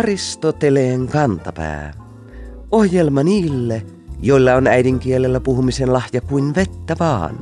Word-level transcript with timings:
Aristoteleen 0.00 1.08
kantapää. 1.08 1.94
Ohjelma 2.70 3.22
niille, 3.22 3.82
joilla 4.22 4.54
on 4.54 4.66
äidinkielellä 4.66 5.40
puhumisen 5.40 5.92
lahja 5.92 6.20
kuin 6.20 6.54
vettä 6.54 6.96
vaan. 7.00 7.36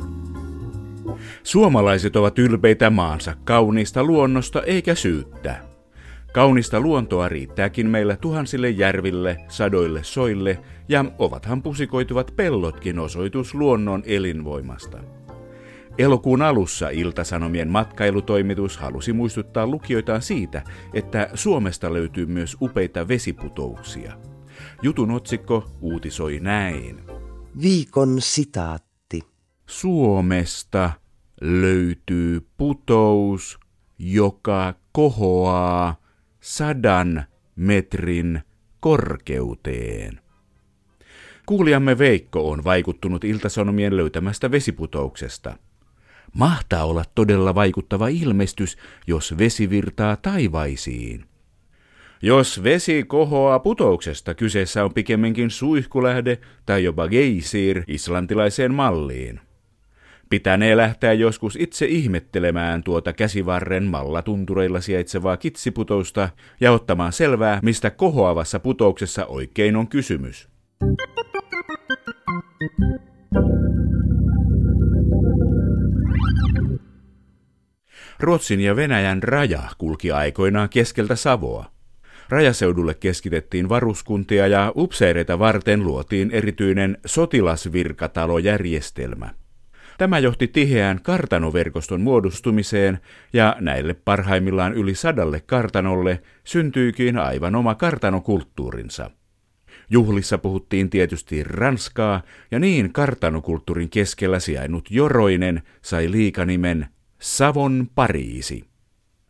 Suomalaiset 1.43 2.17
ovat 2.17 2.39
ylpeitä 2.39 2.91
maansa 2.91 3.35
kauniista 3.45 4.05
luonnosta 4.05 4.63
eikä 4.63 4.95
syyttä. 4.95 5.57
Kaunista 6.33 6.81
luontoa 6.81 7.29
riittääkin 7.29 7.87
meillä 7.87 8.17
tuhansille 8.17 8.71
järville, 8.71 9.37
sadoille 9.49 10.01
soille 10.03 10.59
ja 10.89 11.05
ovathan 11.19 11.63
pusikoituvat 11.63 12.33
pellotkin 12.37 12.99
osoitus 12.99 13.55
luonnon 13.55 14.03
elinvoimasta. 14.07 14.99
Elokuun 15.99 16.43
alussa 16.43 16.89
Iltasanomien 16.89 17.69
matkailutoimitus 17.69 18.77
halusi 18.77 19.13
muistuttaa 19.13 19.67
lukijoitaan 19.67 20.23
siitä, 20.23 20.63
että 20.95 21.31
Suomesta 21.35 21.93
löytyy 21.93 22.27
myös 22.27 22.57
upeita 22.63 23.09
vesiputouksia. 23.09 24.13
Jutun 24.83 25.11
otsikko 25.11 25.71
uutisoi 25.81 26.41
näin. 26.41 27.01
Viikon 27.63 28.17
sitaatti. 28.21 29.21
Suomesta 29.67 30.91
löytyy 31.41 32.47
putous, 32.57 33.59
joka 33.99 34.75
kohoaa 34.93 35.97
sadan 36.41 37.25
metrin 37.57 38.41
korkeuteen. 38.81 40.21
Kuulijamme 41.47 41.99
Veikko 41.99 42.51
on 42.51 42.65
vaikuttunut 42.65 43.25
Iltasanomien 43.25 43.97
löytämästä 43.97 44.51
vesiputouksesta. 44.51 45.57
Mahtaa 46.39 46.85
olla 46.85 47.05
todella 47.15 47.55
vaikuttava 47.55 48.09
ilmestys, 48.09 48.77
jos 49.07 49.39
vesi 49.39 49.71
virtaa 49.71 50.17
taivaisiin. 50.17 51.25
Jos 52.23 52.63
vesi 52.63 53.03
kohoaa 53.03 53.59
putouksesta, 53.59 54.35
kyseessä 54.35 54.85
on 54.85 54.95
pikemminkin 54.95 55.51
suihkulähde 55.51 56.39
tai 56.67 56.85
jopa 56.85 57.09
geysir 57.09 57.83
islantilaiseen 57.87 58.75
malliin. 58.75 59.41
Pitänee 60.31 60.77
lähteä 60.77 61.13
joskus 61.13 61.57
itse 61.57 61.87
ihmettelemään 61.87 62.83
tuota 62.83 63.13
käsivarren 63.13 63.85
mallatuntureilla 63.85 64.81
sijaitsevaa 64.81 65.37
kitsiputousta 65.37 66.29
ja 66.61 66.73
ottamaan 66.73 67.13
selvää, 67.13 67.61
mistä 67.63 67.91
kohoavassa 67.91 68.61
putouksessa 68.61 69.27
oikein 69.27 69.77
on 69.77 69.89
kysymys. 69.89 70.49
Ruotsin 78.21 78.61
ja 78.61 78.77
Venäjän 78.77 79.23
raja 79.23 79.63
kulki 79.79 80.13
aikoinaan 80.13 80.69
keskeltä 80.69 81.17
Savoa. 81.17 81.71
Rajaseudulle 82.29 82.95
keskitettiin 82.95 83.69
varuskuntia 83.69 84.47
ja 84.47 84.73
upseereita 84.77 85.39
varten 85.39 85.85
luotiin 85.85 86.31
erityinen 86.31 86.99
sotilasvirkatalojärjestelmä. 87.07 89.31
Tämä 89.99 90.19
johti 90.19 90.49
tiheään 90.49 91.01
kartanoverkoston 91.03 92.01
muodostumiseen 92.01 92.99
ja 93.33 93.57
näille 93.61 93.95
parhaimmillaan 93.95 94.75
yli 94.75 94.95
sadalle 94.95 95.41
kartanolle 95.41 96.23
syntyikin 96.45 97.19
aivan 97.19 97.55
oma 97.55 97.75
kartanokulttuurinsa. 97.75 99.11
Juhlissa 99.91 100.39
puhuttiin 100.39 100.91
tietysti 100.91 101.45
ranskaa 101.45 102.23
ja 102.51 102.59
niin 102.59 102.93
kartanokulttuurin 102.93 103.91
keskellä 103.91 104.41
sijainnut 104.41 104.91
Joroinen 104.91 105.63
sai 105.83 106.11
liikanimen 106.11 106.87
Savon 107.21 107.87
Pariisi. 107.95 108.65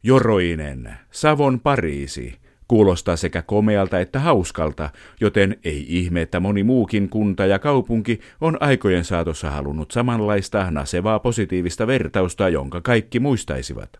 Joroinen, 0.02 0.94
Savon 1.10 1.60
Pariisi– 1.60 2.34
Kuulostaa 2.68 3.16
sekä 3.16 3.42
komealta 3.42 4.00
että 4.00 4.20
hauskalta, 4.20 4.90
joten 5.20 5.56
ei 5.64 5.86
ihme, 5.88 6.22
että 6.22 6.40
moni 6.40 6.62
muukin 6.62 7.08
kunta 7.08 7.46
ja 7.46 7.58
kaupunki 7.58 8.20
on 8.40 8.56
aikojen 8.60 9.04
saatossa 9.04 9.50
halunnut 9.50 9.90
samanlaista 9.90 10.70
nasevaa 10.70 11.18
positiivista 11.18 11.86
vertausta, 11.86 12.48
jonka 12.48 12.80
kaikki 12.80 13.20
muistaisivat. 13.20 13.98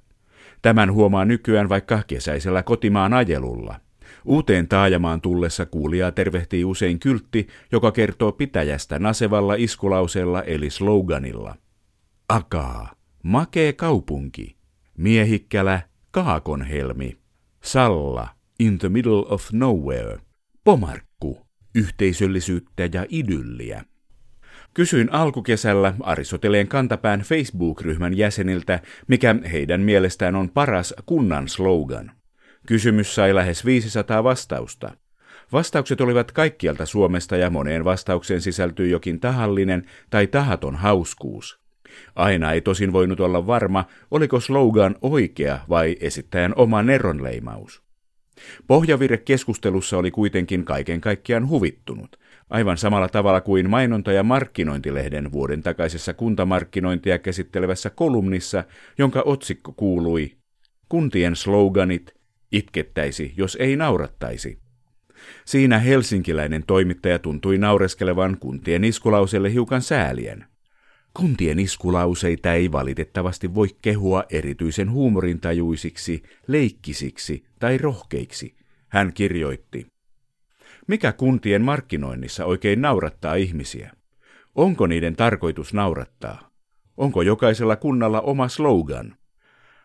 Tämän 0.63 0.93
huomaa 0.93 1.25
nykyään 1.25 1.69
vaikka 1.69 2.03
kesäisellä 2.07 2.63
kotimaan 2.63 3.15
ajelulla. 3.15 3.81
Uuteen 4.25 4.69
taajamaan 4.69 5.21
tullessa 5.21 5.67
kuulijaa 5.67 6.13
tervehtii 6.13 6.65
usein 6.65 6.99
kyltti, 6.99 7.47
joka 7.73 7.93
kertoo 7.93 8.33
pitäjästä 8.33 8.99
nasevalla 8.99 9.55
iskulauseella 9.55 10.43
eli 10.43 10.71
sloganilla. 10.71 11.55
Akaa, 12.29 12.98
makee 13.29 13.73
kaupunki, 13.73 14.57
miehikkälä, 14.99 15.81
kaakonhelmi, 16.11 17.19
Salla, 17.63 18.29
In 18.61 18.79
the 18.79 18.89
Middle 18.89 19.25
of 19.29 19.49
Nowhere, 19.53 20.19
Pomarkku, 20.65 21.47
yhteisöllisyyttä 21.75 22.89
ja 22.93 23.07
idylliä. 23.09 23.85
Kysyin 24.75 25.13
alkukesällä 25.13 25.95
Aristoteleen 26.01 26.69
kantapään 26.69 27.21
Facebook-ryhmän 27.21 28.17
jäseniltä, 28.17 28.81
mikä 29.09 29.35
heidän 29.53 29.81
mielestään 29.81 30.37
on 30.37 30.51
paras 30.51 30.95
kunnan 31.07 31.49
slogan. 31.49 32.13
Kysymys 32.67 33.15
sai 33.15 33.35
lähes 33.35 33.65
500 33.65 34.25
vastausta. 34.25 34.97
Vastaukset 35.53 36.01
olivat 36.01 36.33
kaikkialta 36.33 36.87
Suomesta 36.87 37.37
ja 37.37 37.51
moneen 37.51 37.85
vastaukseen 37.85 38.41
sisältyi 38.41 38.91
jokin 38.91 39.21
tahallinen 39.21 39.87
tai 40.11 40.27
tahaton 40.27 40.77
hauskuus. 40.77 41.68
Aina 42.15 42.53
ei 42.53 42.61
tosin 42.61 42.93
voinut 42.93 43.21
olla 43.21 43.47
varma, 43.47 43.85
oliko 44.11 44.41
slogan 44.41 44.97
oikea 45.03 45.59
vai 45.69 45.97
esittäjän 46.01 46.53
oma 46.57 46.83
neronleimaus. 46.83 47.83
Pohjavire 48.67 49.17
keskustelussa 49.17 49.99
oli 49.99 50.11
kuitenkin 50.11 50.65
kaiken 50.65 51.01
kaikkiaan 51.01 51.49
huvittunut, 51.49 52.17
aivan 52.51 52.79
samalla 52.79 53.09
tavalla 53.09 53.41
kuin 53.41 53.71
mainonta- 53.71 54.13
ja 54.13 54.23
markkinointilehden 54.23 55.33
vuoden 55.33 55.63
takaisessa 55.63 56.15
kuntamarkkinointia 56.15 57.19
käsittelevässä 57.19 57.91
kolumnissa, 57.91 58.65
jonka 58.99 59.23
otsikko 59.25 59.73
kuului 59.73 60.39
Kuntien 60.89 61.37
sloganit 61.37 62.15
itkettäisi, 62.53 63.35
jos 63.37 63.57
ei 63.61 63.77
naurattaisi. 63.77 64.59
Siinä 65.45 65.79
helsinkiläinen 65.79 66.65
toimittaja 66.67 67.19
tuntui 67.19 67.59
naureskelevan 67.59 68.37
kuntien 68.41 68.85
iskulauselle 68.85 69.53
hiukan 69.53 69.83
säälien. 69.83 70.45
Kuntien 71.15 71.59
iskulauseita 71.59 72.53
ei 72.53 72.73
valitettavasti 72.73 73.55
voi 73.55 73.69
kehua 73.83 74.25
erityisen 74.31 74.91
huumorintajuisiksi, 74.91 76.23
leikkisiksi 76.47 77.45
tai 77.59 77.79
rohkeiksi, 77.79 78.55
hän 78.89 79.13
kirjoitti. 79.13 79.87
Mikä 80.87 81.13
kuntien 81.13 81.63
markkinoinnissa 81.63 82.45
oikein 82.45 82.83
naurattaa 82.83 83.35
ihmisiä? 83.35 83.93
Onko 84.55 84.87
niiden 84.87 85.17
tarkoitus 85.17 85.75
naurattaa? 85.75 86.51
Onko 86.97 87.23
jokaisella 87.23 87.77
kunnalla 87.77 88.21
oma 88.21 88.49
slogan? 88.49 89.17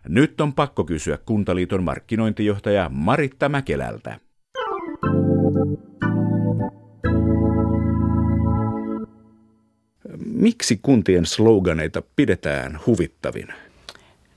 Nyt 0.07 0.41
on 0.41 0.53
pakko 0.53 0.83
kysyä 0.83 1.17
Kuntaliiton 1.17 1.83
markkinointijohtaja 1.83 2.89
Maritta 2.89 3.49
Mäkelältä. 3.49 4.19
Miksi 10.43 10.79
kuntien 10.81 11.25
sloganeita 11.25 12.01
pidetään 12.15 12.79
huvittavina? 12.87 13.53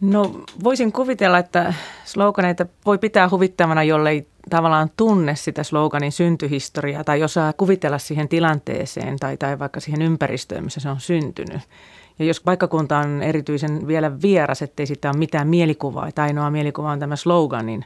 No 0.00 0.44
voisin 0.64 0.92
kuvitella, 0.92 1.38
että 1.38 1.74
sloganeita 2.04 2.66
voi 2.86 2.98
pitää 2.98 3.28
huvittavana, 3.30 3.82
jollei 3.82 4.26
tavallaan 4.50 4.90
tunne 4.96 5.36
sitä 5.36 5.62
sloganin 5.62 6.12
syntyhistoriaa 6.12 7.04
tai 7.04 7.22
osaa 7.22 7.52
kuvitella 7.52 7.98
siihen 7.98 8.28
tilanteeseen 8.28 9.16
tai, 9.16 9.36
tai 9.36 9.58
vaikka 9.58 9.80
siihen 9.80 10.02
ympäristöön, 10.02 10.64
missä 10.64 10.80
se 10.80 10.88
on 10.88 11.00
syntynyt. 11.00 11.60
Ja 12.18 12.24
jos 12.24 12.40
paikkakunta 12.40 12.98
on 12.98 13.22
erityisen 13.22 13.86
vielä 13.86 14.22
vieras, 14.22 14.62
ettei 14.62 14.86
sitä 14.86 15.10
ole 15.10 15.18
mitään 15.18 15.48
mielikuvaa, 15.48 16.12
tai 16.14 16.26
ainoa 16.26 16.50
mielikuva 16.50 16.90
on 16.90 17.00
tämä 17.00 17.16
slogan, 17.16 17.66
niin, 17.66 17.84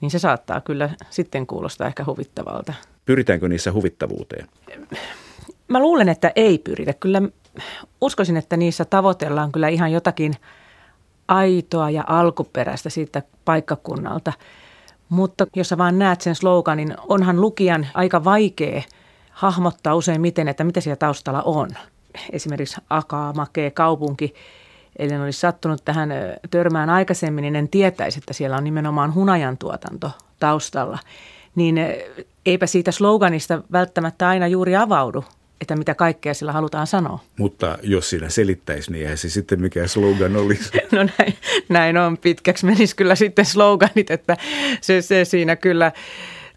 niin 0.00 0.10
se 0.10 0.18
saattaa 0.18 0.60
kyllä 0.60 0.90
sitten 1.10 1.46
kuulostaa 1.46 1.86
ehkä 1.86 2.04
huvittavalta. 2.04 2.74
Pyritäänkö 3.04 3.48
niissä 3.48 3.72
huvittavuuteen? 3.72 4.46
Mä 5.68 5.80
luulen, 5.80 6.08
että 6.08 6.32
ei 6.36 6.58
pyritä. 6.58 6.92
Kyllä 6.92 7.22
uskoisin, 8.00 8.36
että 8.36 8.56
niissä 8.56 8.84
tavoitellaan 8.84 9.52
kyllä 9.52 9.68
ihan 9.68 9.92
jotakin 9.92 10.34
aitoa 11.28 11.90
ja 11.90 12.04
alkuperäistä 12.06 12.90
siitä 12.90 13.22
paikkakunnalta. 13.44 14.32
Mutta 15.08 15.46
jos 15.56 15.68
sä 15.68 15.78
vaan 15.78 15.98
näet 15.98 16.20
sen 16.20 16.34
sloganin, 16.34 16.94
onhan 17.08 17.40
lukijan 17.40 17.86
aika 17.94 18.24
vaikea 18.24 18.82
hahmottaa 19.30 19.94
usein 19.94 20.20
miten, 20.20 20.48
että 20.48 20.64
mitä 20.64 20.80
siellä 20.80 20.96
taustalla 20.96 21.42
on. 21.42 21.70
Esimerkiksi 22.32 22.80
akaa, 22.90 23.32
makee, 23.32 23.70
kaupunki. 23.70 24.34
Eli 24.96 25.16
olisi 25.16 25.40
sattunut 25.40 25.84
tähän 25.84 26.10
törmään 26.50 26.90
aikaisemmin, 26.90 27.42
niin 27.42 27.56
en 27.56 27.68
tietäisi, 27.68 28.18
että 28.18 28.32
siellä 28.32 28.56
on 28.56 28.64
nimenomaan 28.64 29.14
hunajan 29.14 29.58
tuotanto 29.58 30.10
taustalla. 30.40 30.98
Niin 31.54 31.76
eipä 32.46 32.66
siitä 32.66 32.92
sloganista 32.92 33.62
välttämättä 33.72 34.28
aina 34.28 34.46
juuri 34.46 34.76
avaudu 34.76 35.24
että 35.62 35.76
mitä 35.76 35.94
kaikkea 35.94 36.34
sillä 36.34 36.52
halutaan 36.52 36.86
sanoa. 36.86 37.18
Mutta 37.38 37.78
jos 37.82 38.10
siinä 38.10 38.28
selittäisi, 38.28 38.92
niin 38.92 39.02
eihän 39.02 39.18
se 39.18 39.30
sitten 39.30 39.60
mikä 39.60 39.86
slogan 39.86 40.36
olisi. 40.36 40.70
No 40.92 41.02
näin, 41.18 41.34
näin 41.68 41.96
on. 41.96 42.18
Pitkäksi 42.18 42.66
menisi 42.66 42.96
kyllä 42.96 43.14
sitten 43.14 43.44
sloganit, 43.44 44.10
että 44.10 44.36
se, 44.80 45.02
se 45.02 45.24
siinä 45.24 45.56
kyllä 45.56 45.92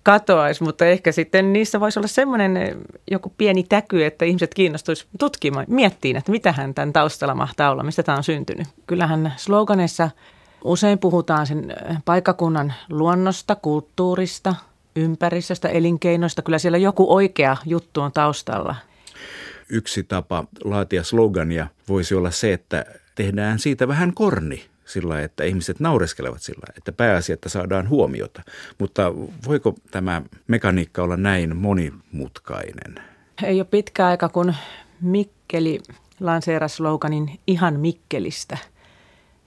katoaisi, 0.03 0.63
mutta 0.63 0.85
ehkä 0.85 1.11
sitten 1.11 1.53
niissä 1.53 1.79
voisi 1.79 1.99
olla 1.99 2.07
semmoinen 2.07 2.81
joku 3.11 3.33
pieni 3.37 3.63
täky, 3.63 4.05
että 4.05 4.25
ihmiset 4.25 4.53
kiinnostuisi 4.53 5.05
tutkimaan, 5.19 5.65
miettiin, 5.69 6.15
että 6.15 6.31
mitähän 6.31 6.73
tämän 6.73 6.93
taustalla 6.93 7.35
mahtaa 7.35 7.71
olla, 7.71 7.83
mistä 7.83 8.03
tämä 8.03 8.17
on 8.17 8.23
syntynyt. 8.23 8.67
Kyllähän 8.87 9.33
sloganeissa 9.37 10.09
usein 10.63 10.99
puhutaan 10.99 11.47
sen 11.47 11.75
paikakunnan 12.05 12.73
luonnosta, 12.89 13.55
kulttuurista, 13.55 14.55
ympäristöstä, 14.95 15.69
elinkeinoista. 15.69 16.41
Kyllä 16.41 16.59
siellä 16.59 16.77
joku 16.77 17.15
oikea 17.15 17.57
juttu 17.65 18.01
on 18.01 18.11
taustalla. 18.11 18.75
Yksi 19.69 20.03
tapa 20.03 20.43
laatia 20.63 21.03
slogania 21.03 21.67
voisi 21.89 22.15
olla 22.15 22.31
se, 22.31 22.53
että 22.53 22.85
tehdään 23.15 23.59
siitä 23.59 23.87
vähän 23.87 24.13
korni 24.13 24.65
sillä 24.85 25.21
että 25.21 25.43
ihmiset 25.43 25.79
naureskelevat 25.79 26.41
sillä 26.41 26.65
että 26.77 26.91
pääasia, 26.91 27.33
että 27.33 27.49
saadaan 27.49 27.89
huomiota. 27.89 28.41
Mutta 28.79 29.13
voiko 29.47 29.75
tämä 29.91 30.21
mekaniikka 30.47 31.03
olla 31.03 31.17
näin 31.17 31.57
monimutkainen? 31.57 32.95
Ei 33.43 33.59
ole 33.59 33.67
pitkä 33.71 34.07
aika, 34.07 34.29
kun 34.29 34.53
Mikkeli 35.01 35.79
lanseerasi 36.19 36.75
sloganin 36.75 37.39
ihan 37.47 37.79
Mikkelistä. 37.79 38.57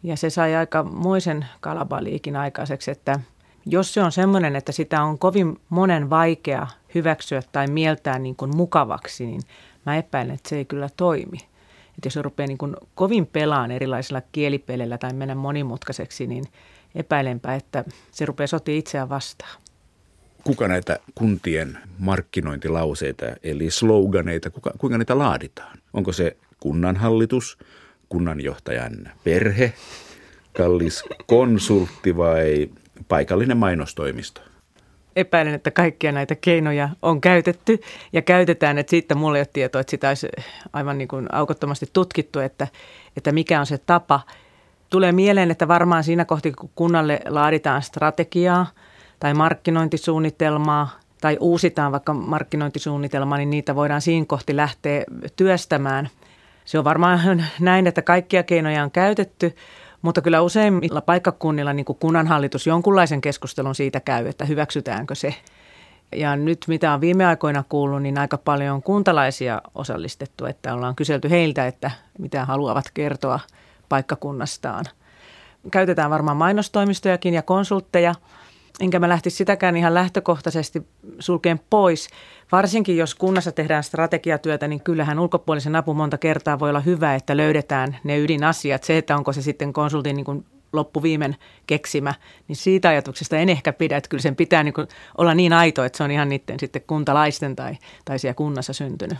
Ja 0.02 0.16
se 0.16 0.30
sai 0.30 0.56
aika 0.56 0.82
muisen 0.82 1.46
kalabaliikin 1.60 2.36
aikaiseksi, 2.36 2.90
että 2.90 3.20
jos 3.66 3.94
se 3.94 4.02
on 4.02 4.12
semmoinen, 4.12 4.56
että 4.56 4.72
sitä 4.72 5.02
on 5.02 5.18
kovin 5.18 5.60
monen 5.68 6.10
vaikea 6.10 6.66
hyväksyä 6.94 7.42
tai 7.52 7.66
mieltää 7.66 8.18
niin 8.18 8.36
kuin 8.36 8.56
mukavaksi, 8.56 9.26
niin 9.26 9.42
mä 9.88 9.96
epäilen, 9.96 10.34
että 10.34 10.48
se 10.48 10.56
ei 10.56 10.64
kyllä 10.64 10.88
toimi. 10.96 11.38
Että 11.88 12.06
jos 12.06 12.16
rupeaa 12.16 12.46
niin 12.46 12.58
kuin 12.58 12.76
kovin 12.94 13.26
pelaan 13.26 13.70
erilaisilla 13.70 14.22
kielipeleillä 14.32 14.98
tai 14.98 15.12
mennä 15.12 15.34
monimutkaiseksi, 15.34 16.26
niin 16.26 16.44
epäilenpä, 16.94 17.54
että 17.54 17.84
se 18.10 18.26
rupeaa 18.26 18.46
sotii 18.46 18.78
itseään 18.78 19.08
vastaan. 19.08 19.60
Kuka 20.44 20.68
näitä 20.68 20.98
kuntien 21.14 21.78
markkinointilauseita 21.98 23.26
eli 23.42 23.70
sloganeita, 23.70 24.50
kuka, 24.50 24.72
kuinka 24.78 24.98
niitä 24.98 25.18
laaditaan? 25.18 25.78
Onko 25.92 26.12
se 26.12 26.36
kunnanhallitus, 26.60 27.58
kunnanjohtajan 28.08 29.08
perhe, 29.24 29.72
kallis 30.56 31.04
konsultti 31.26 32.16
vai 32.16 32.70
paikallinen 33.08 33.56
mainostoimisto? 33.56 34.40
Epäilen, 35.18 35.54
että 35.54 35.70
kaikkia 35.70 36.12
näitä 36.12 36.34
keinoja 36.34 36.88
on 37.02 37.20
käytetty 37.20 37.80
ja 38.12 38.22
käytetään, 38.22 38.78
että 38.78 38.90
siitä 38.90 39.14
mulle 39.14 39.38
ei 39.38 39.40
ole 39.40 39.48
tietoa, 39.52 39.80
että 39.80 39.90
sitä 39.90 40.08
olisi 40.08 40.28
aivan 40.72 40.98
niin 40.98 41.08
kuin 41.08 41.34
aukottomasti 41.34 41.86
tutkittu, 41.92 42.40
että, 42.40 42.66
että 43.16 43.32
mikä 43.32 43.60
on 43.60 43.66
se 43.66 43.78
tapa. 43.78 44.20
Tulee 44.90 45.12
mieleen, 45.12 45.50
että 45.50 45.68
varmaan 45.68 46.04
siinä 46.04 46.24
kohti, 46.24 46.52
kun 46.52 46.70
kunnalle 46.74 47.20
laaditaan 47.28 47.82
strategiaa 47.82 48.66
tai 49.20 49.34
markkinointisuunnitelmaa 49.34 50.98
tai 51.20 51.36
uusitaan 51.40 51.92
vaikka 51.92 52.14
markkinointisuunnitelma, 52.14 53.36
niin 53.36 53.50
niitä 53.50 53.74
voidaan 53.74 54.00
siinä 54.00 54.26
kohti 54.28 54.56
lähteä 54.56 55.04
työstämään. 55.36 56.08
Se 56.64 56.78
on 56.78 56.84
varmaan 56.84 57.44
näin, 57.60 57.86
että 57.86 58.02
kaikkia 58.02 58.42
keinoja 58.42 58.82
on 58.82 58.90
käytetty, 58.90 59.56
mutta 60.08 60.22
kyllä 60.22 60.40
useimmilla 60.40 61.00
paikkakunnilla 61.00 61.72
niin 61.72 61.84
kuin 61.84 61.98
kunnanhallitus 61.98 62.66
jonkunlaisen 62.66 63.20
keskustelun 63.20 63.74
siitä 63.74 64.00
käy, 64.00 64.26
että 64.26 64.44
hyväksytäänkö 64.44 65.14
se. 65.14 65.34
Ja 66.16 66.36
nyt 66.36 66.64
mitä 66.68 66.92
on 66.92 67.00
viime 67.00 67.26
aikoina 67.26 67.64
kuullut, 67.68 68.02
niin 68.02 68.18
aika 68.18 68.38
paljon 68.38 68.74
on 68.74 68.82
kuntalaisia 68.82 69.62
osallistettu, 69.74 70.46
että 70.46 70.74
ollaan 70.74 70.96
kyselty 70.96 71.30
heiltä, 71.30 71.66
että 71.66 71.90
mitä 72.18 72.44
haluavat 72.44 72.84
kertoa 72.94 73.40
paikkakunnastaan. 73.88 74.84
Käytetään 75.70 76.10
varmaan 76.10 76.36
mainostoimistojakin 76.36 77.34
ja 77.34 77.42
konsultteja– 77.42 78.14
enkä 78.80 78.98
mä 78.98 79.08
lähtisi 79.08 79.36
sitäkään 79.36 79.76
ihan 79.76 79.94
lähtökohtaisesti 79.94 80.82
sulkeen 81.18 81.60
pois. 81.70 82.08
Varsinkin 82.52 82.96
jos 82.96 83.14
kunnassa 83.14 83.52
tehdään 83.52 83.84
strategiatyötä, 83.84 84.68
niin 84.68 84.80
kyllähän 84.80 85.18
ulkopuolisen 85.18 85.76
apu 85.76 85.94
monta 85.94 86.18
kertaa 86.18 86.58
voi 86.58 86.68
olla 86.68 86.80
hyvä, 86.80 87.14
että 87.14 87.36
löydetään 87.36 87.96
ne 88.04 88.18
ydinasiat. 88.18 88.84
Se, 88.84 88.98
että 88.98 89.16
onko 89.16 89.32
se 89.32 89.42
sitten 89.42 89.72
konsultin 89.72 90.16
niin 90.16 90.24
kuin 90.24 90.46
loppuviimen 90.72 91.36
keksimä, 91.66 92.14
niin 92.48 92.56
siitä 92.56 92.88
ajatuksesta 92.88 93.36
en 93.36 93.48
ehkä 93.48 93.72
pidä, 93.72 93.96
että 93.96 94.08
kyllä 94.08 94.22
sen 94.22 94.36
pitää 94.36 94.62
niin 94.62 94.74
kuin 94.74 94.88
olla 95.18 95.34
niin 95.34 95.52
aito, 95.52 95.84
että 95.84 95.96
se 95.96 96.04
on 96.04 96.10
ihan 96.10 96.28
niiden 96.28 96.60
sitten 96.60 96.82
kuntalaisten 96.86 97.56
tai, 97.56 97.76
tai 98.04 98.18
siellä 98.18 98.34
kunnassa 98.34 98.72
syntynyt. 98.72 99.18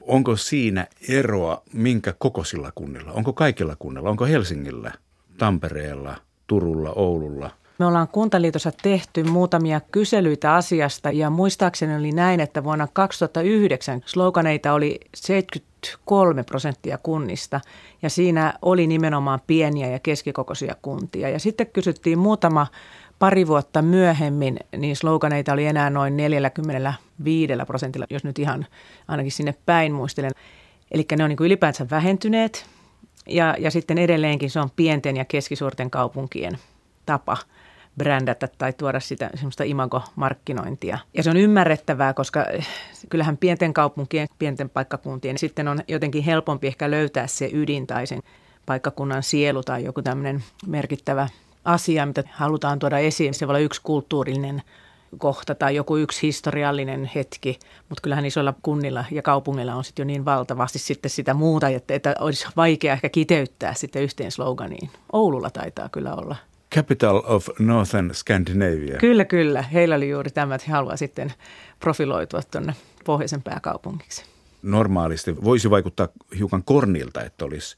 Onko 0.00 0.36
siinä 0.36 0.86
eroa 1.08 1.62
minkä 1.72 2.14
kokoisilla 2.18 2.72
kunnilla? 2.74 3.12
Onko 3.12 3.32
kaikilla 3.32 3.76
kunnilla? 3.78 4.10
Onko 4.10 4.26
Helsingillä, 4.26 4.92
Tampereella, 5.38 6.16
Turulla, 6.46 6.92
Oululla– 6.92 7.50
me 7.80 7.86
ollaan 7.86 8.08
Kuntaliitossa 8.08 8.72
tehty 8.82 9.22
muutamia 9.22 9.80
kyselyitä 9.92 10.54
asiasta 10.54 11.10
ja 11.10 11.30
muistaakseni 11.30 11.96
oli 11.96 12.12
näin, 12.12 12.40
että 12.40 12.64
vuonna 12.64 12.88
2009 12.92 14.02
sloganeita 14.06 14.72
oli 14.72 15.00
73 15.14 16.42
prosenttia 16.42 16.98
kunnista 16.98 17.60
ja 18.02 18.10
siinä 18.10 18.54
oli 18.62 18.86
nimenomaan 18.86 19.40
pieniä 19.46 19.88
ja 19.88 19.98
keskikokoisia 19.98 20.76
kuntia. 20.82 21.28
Ja 21.28 21.38
sitten 21.38 21.66
kysyttiin 21.66 22.18
muutama 22.18 22.66
pari 23.18 23.46
vuotta 23.46 23.82
myöhemmin, 23.82 24.56
niin 24.76 24.96
sloganeita 24.96 25.52
oli 25.52 25.66
enää 25.66 25.90
noin 25.90 26.16
45 26.16 27.52
prosentilla, 27.66 28.06
jos 28.10 28.24
nyt 28.24 28.38
ihan 28.38 28.66
ainakin 29.08 29.32
sinne 29.32 29.54
päin 29.66 29.92
muistelen. 29.92 30.32
Eli 30.90 31.06
ne 31.18 31.24
on 31.24 31.30
niin 31.30 31.38
ylipäänsä 31.46 31.86
vähentyneet 31.90 32.66
ja, 33.26 33.56
ja 33.58 33.70
sitten 33.70 33.98
edelleenkin 33.98 34.50
se 34.50 34.60
on 34.60 34.70
pienten 34.76 35.16
ja 35.16 35.24
keskisuurten 35.24 35.90
kaupunkien 35.90 36.58
tapa– 37.06 37.36
brändätä 37.98 38.48
tai 38.58 38.72
tuoda 38.72 39.00
sitä 39.00 39.30
semmoista 39.34 39.64
imagomarkkinointia. 39.64 40.98
Ja 41.14 41.22
se 41.22 41.30
on 41.30 41.36
ymmärrettävää, 41.36 42.14
koska 42.14 42.46
kyllähän 43.08 43.36
pienten 43.36 43.74
kaupunkien, 43.74 44.28
pienten 44.38 44.70
paikkakuntien 44.70 45.38
sitten 45.38 45.68
on 45.68 45.78
jotenkin 45.88 46.24
helpompi 46.24 46.66
ehkä 46.66 46.90
löytää 46.90 47.26
se 47.26 47.50
ydin 47.52 47.86
tai 47.86 48.06
sen 48.06 48.22
paikkakunnan 48.66 49.22
sielu 49.22 49.62
tai 49.62 49.84
joku 49.84 50.02
tämmöinen 50.02 50.44
merkittävä 50.66 51.28
asia, 51.64 52.06
mitä 52.06 52.22
halutaan 52.32 52.78
tuoda 52.78 52.98
esiin. 52.98 53.34
Se 53.34 53.46
voi 53.46 53.52
olla 53.52 53.58
yksi 53.58 53.80
kulttuurillinen 53.84 54.62
kohta 55.18 55.54
tai 55.54 55.74
joku 55.74 55.96
yksi 55.96 56.22
historiallinen 56.22 57.10
hetki, 57.14 57.58
mutta 57.88 58.02
kyllähän 58.02 58.26
isoilla 58.26 58.54
kunnilla 58.62 59.04
ja 59.10 59.22
kaupungeilla 59.22 59.74
on 59.74 59.84
sitten 59.84 60.02
jo 60.02 60.06
niin 60.06 60.24
valtavasti 60.24 60.78
sitten 60.78 61.10
sitä 61.10 61.34
muuta, 61.34 61.68
että, 61.68 61.94
että 61.94 62.14
olisi 62.20 62.46
vaikea 62.56 62.92
ehkä 62.92 63.08
kiteyttää 63.08 63.74
sitten 63.74 64.02
yhteen 64.02 64.30
sloganiin. 64.30 64.90
Oululla 65.12 65.50
taitaa 65.50 65.88
kyllä 65.88 66.14
olla– 66.14 66.36
Capital 66.74 67.22
of 67.24 67.48
Northern 67.58 68.14
Scandinavia. 68.14 68.98
Kyllä, 68.98 69.24
kyllä. 69.24 69.62
Heillä 69.62 69.94
oli 69.94 70.08
juuri 70.08 70.30
tämä, 70.30 70.54
että 70.54 70.66
he 70.66 70.72
haluaa 70.72 70.96
sitten 70.96 71.32
profiloitua 71.80 72.40
tuonne 72.50 72.74
pohjoisen 73.04 73.42
pääkaupungiksi. 73.42 74.24
Normaalisti 74.62 75.44
voisi 75.44 75.70
vaikuttaa 75.70 76.08
hiukan 76.38 76.64
kornilta, 76.64 77.22
että 77.22 77.44
olisi 77.44 77.76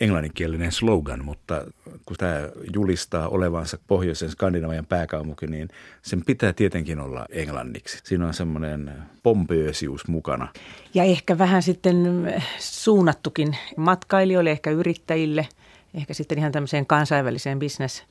englanninkielinen 0.00 0.72
slogan, 0.72 1.24
mutta 1.24 1.64
kun 2.06 2.16
tämä 2.16 2.48
julistaa 2.74 3.28
olevansa 3.28 3.78
pohjoisen 3.86 4.30
Skandinavian 4.30 4.86
pääkaupunki, 4.86 5.46
niin 5.46 5.68
sen 6.02 6.24
pitää 6.24 6.52
tietenkin 6.52 7.00
olla 7.00 7.26
englanniksi. 7.30 7.98
Siinä 8.04 8.26
on 8.26 8.34
semmoinen 8.34 8.92
pompöösius 9.22 10.08
mukana. 10.08 10.48
Ja 10.94 11.04
ehkä 11.04 11.38
vähän 11.38 11.62
sitten 11.62 12.32
suunnattukin 12.58 13.56
matkailijoille, 13.76 14.50
ehkä 14.50 14.70
yrittäjille, 14.70 15.48
ehkä 15.94 16.14
sitten 16.14 16.38
ihan 16.38 16.52
tämmöiseen 16.52 16.86
kansainväliseen 16.86 17.58
business 17.58 18.04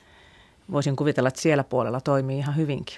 voisin 0.72 0.96
kuvitella, 0.96 1.28
että 1.28 1.42
siellä 1.42 1.64
puolella 1.64 2.02
toimii 2.02 2.38
ihan 2.38 2.56
hyvinkin. 2.56 2.96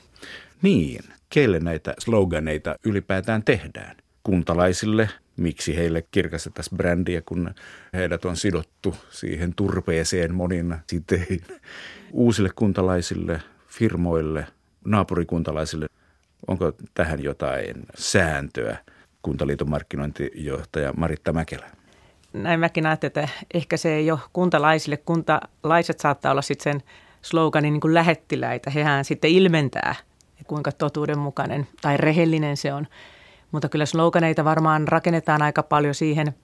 Niin, 0.62 1.03
keille 1.29 1.60
näitä 1.60 1.93
sloganeita 2.00 2.75
ylipäätään 2.86 3.43
tehdään? 3.43 3.95
Kuntalaisille, 4.24 5.10
miksi 5.38 5.75
heille 5.75 6.03
kirkastettaisiin 6.12 6.77
brändiä, 6.77 7.22
kun 7.22 7.55
heidät 7.93 8.25
on 8.25 8.38
sidottu 8.38 8.95
siihen 9.10 9.53
turpeeseen 9.55 10.36
monin 10.36 10.75
sitein. 10.89 11.41
Uusille 12.12 12.50
kuntalaisille, 12.55 13.41
firmoille, 13.67 14.48
naapurikuntalaisille, 14.86 15.88
onko 16.48 16.74
tähän 16.93 17.24
jotain 17.24 17.75
sääntöä? 17.95 18.77
Kuntaliiton 19.22 19.69
markkinointijohtaja 19.69 20.93
Maritta 20.93 21.34
Mäkelä 21.34 21.69
näin 22.36 22.60
mäkin 22.60 22.86
ajattelin, 22.86 23.10
että 23.10 23.27
ehkä 23.53 23.77
se 23.77 23.95
ei 23.95 24.12
ole 24.12 24.19
kuntalaisille. 24.34 24.98
Kuntalaiset 24.98 26.00
saattaa 26.00 26.31
olla 26.31 26.41
sitten 26.41 26.74
sen 26.74 26.89
sloganin 27.25 27.74
niin 27.74 27.82
kuin 27.82 27.94
lähettiläitä. 27.94 28.70
Hehän 28.70 29.05
sitten 29.05 29.32
ilmentää, 29.32 29.96
kuinka 30.48 30.72
totuudenmukainen 30.72 31.67
tai 31.82 31.98
rehellinen 31.98 32.58
se 32.58 32.74
on. 32.74 32.88
Mutta 33.51 33.70
kyllä 33.70 33.86
sloganeita 33.86 34.46
varmaan 34.46 34.88
rakennetaan 34.88 35.41
aika 35.41 35.63
paljon 35.63 35.96
siihen 35.96 36.36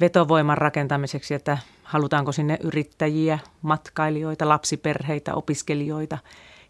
vetovoiman 0.00 0.58
rakentamiseksi, 0.58 1.34
että 1.34 1.58
halutaanko 1.82 2.32
sinne 2.32 2.58
yrittäjiä, 2.62 3.38
matkailijoita, 3.62 4.48
lapsiperheitä, 4.48 5.34
opiskelijoita, 5.34 6.18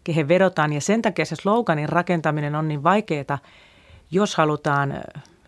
kehen 0.03 0.27
vedotaan. 0.27 0.73
Ja 0.73 0.81
sen 0.81 1.01
takia 1.01 1.25
se 1.25 1.35
sloganin 1.35 1.89
rakentaminen 1.89 2.55
on 2.55 2.67
niin 2.67 2.83
vaikeaa, 2.83 3.39
jos 4.11 4.35
halutaan 4.35 5.01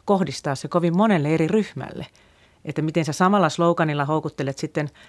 kohdistaa 0.05 0.55
se 0.55 0.67
kovin 0.67 0.97
monelle 0.97 1.33
eri 1.33 1.47
ryhmälle. 1.47 2.07
Että 2.65 2.81
miten 2.81 3.05
sä 3.05 3.13
samalla 3.13 3.49
sloganilla 3.49 4.05
houkuttelet 4.05 4.57
sitten– 4.57 4.89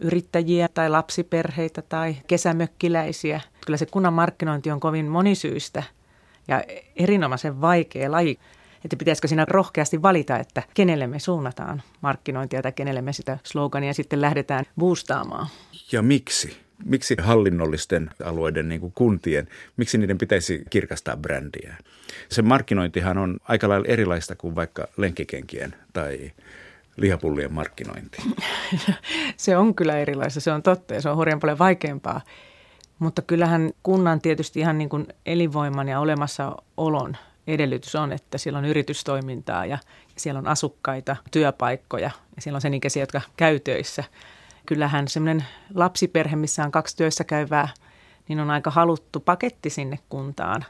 yrittäjiä 0.00 0.68
tai 0.68 0.90
lapsiperheitä 0.90 1.82
tai 1.82 2.16
kesämökkiläisiä. 2.26 3.40
Kyllä 3.66 3.76
se 3.76 3.86
kunnan 3.86 4.12
markkinointi 4.12 4.70
on 4.70 4.80
kovin 4.80 5.06
monisyistä 5.06 5.82
ja 6.48 6.64
erinomaisen 6.96 7.60
vaikea 7.60 8.12
laji. 8.12 8.38
Että 8.84 8.96
pitäisikö 8.96 9.28
siinä 9.28 9.46
rohkeasti 9.48 10.02
valita, 10.02 10.38
että 10.38 10.62
kenelle 10.74 11.06
me 11.06 11.18
suunnataan 11.18 11.82
markkinointia 12.00 12.62
tai 12.62 12.72
kenelle 12.72 13.02
me 13.02 13.12
sitä 13.12 13.38
slogania 13.44 13.94
sitten 13.94 14.20
lähdetään 14.20 14.64
boostaamaan. 14.78 15.46
Ja 15.92 16.02
miksi? 16.02 16.56
Miksi 16.84 17.16
hallinnollisten 17.22 18.10
alueiden, 18.24 18.68
niin 18.68 18.80
kuin 18.80 18.92
kuntien, 18.92 19.48
miksi 19.76 19.98
niiden 19.98 20.18
pitäisi 20.18 20.62
kirkastaa 20.70 21.16
brändiä? 21.16 21.76
Se 22.28 22.42
markkinointihan 22.42 23.18
on 23.18 23.36
aika 23.48 23.68
lailla 23.68 23.86
erilaista 23.88 24.36
kuin 24.36 24.54
vaikka 24.54 24.88
lenkkikenkien 24.96 25.74
tai 25.92 26.32
lihapullien 26.96 27.52
markkinointi. 27.52 28.18
se 29.36 29.56
on 29.56 29.74
kyllä 29.74 29.98
erilaista, 29.98 30.40
se 30.40 30.52
on 30.52 30.62
totta 30.62 30.94
ja 30.94 31.02
se 31.02 31.08
on 31.08 31.16
hurjan 31.16 31.40
paljon 31.40 31.58
vaikeampaa. 31.58 32.20
Mutta 32.98 33.22
kyllähän 33.22 33.70
kunnan 33.82 34.20
tietysti 34.20 34.60
ihan 34.60 34.78
niin 34.78 34.88
kuin 34.88 35.06
elinvoiman 35.26 35.88
ja 35.88 36.00
olemassaolon 36.00 37.16
edellytys 37.46 37.94
on, 37.94 38.12
että 38.12 38.38
siellä 38.38 38.58
on 38.58 38.64
yritystoimintaa 38.64 39.66
ja 39.66 39.78
siellä 40.16 40.38
on 40.38 40.48
asukkaita, 40.48 41.16
työpaikkoja 41.30 42.10
ja 42.36 42.42
siellä 42.42 42.56
on 42.56 42.60
sen 42.60 42.74
ikäisiä, 42.74 43.02
jotka 43.02 43.20
käy 43.36 43.60
töissä. 43.60 44.04
Kyllähän 44.66 45.08
semmoinen 45.08 45.44
lapsiperhe, 45.74 46.36
missä 46.36 46.64
on 46.64 46.72
kaksi 46.72 46.96
työssä 46.96 47.24
käyvää, 47.24 47.68
niin 48.28 48.40
on 48.40 48.50
aika 48.50 48.70
haluttu 48.70 49.20
paketti 49.20 49.70
sinne 49.70 49.98
kuntaan. 50.08 50.64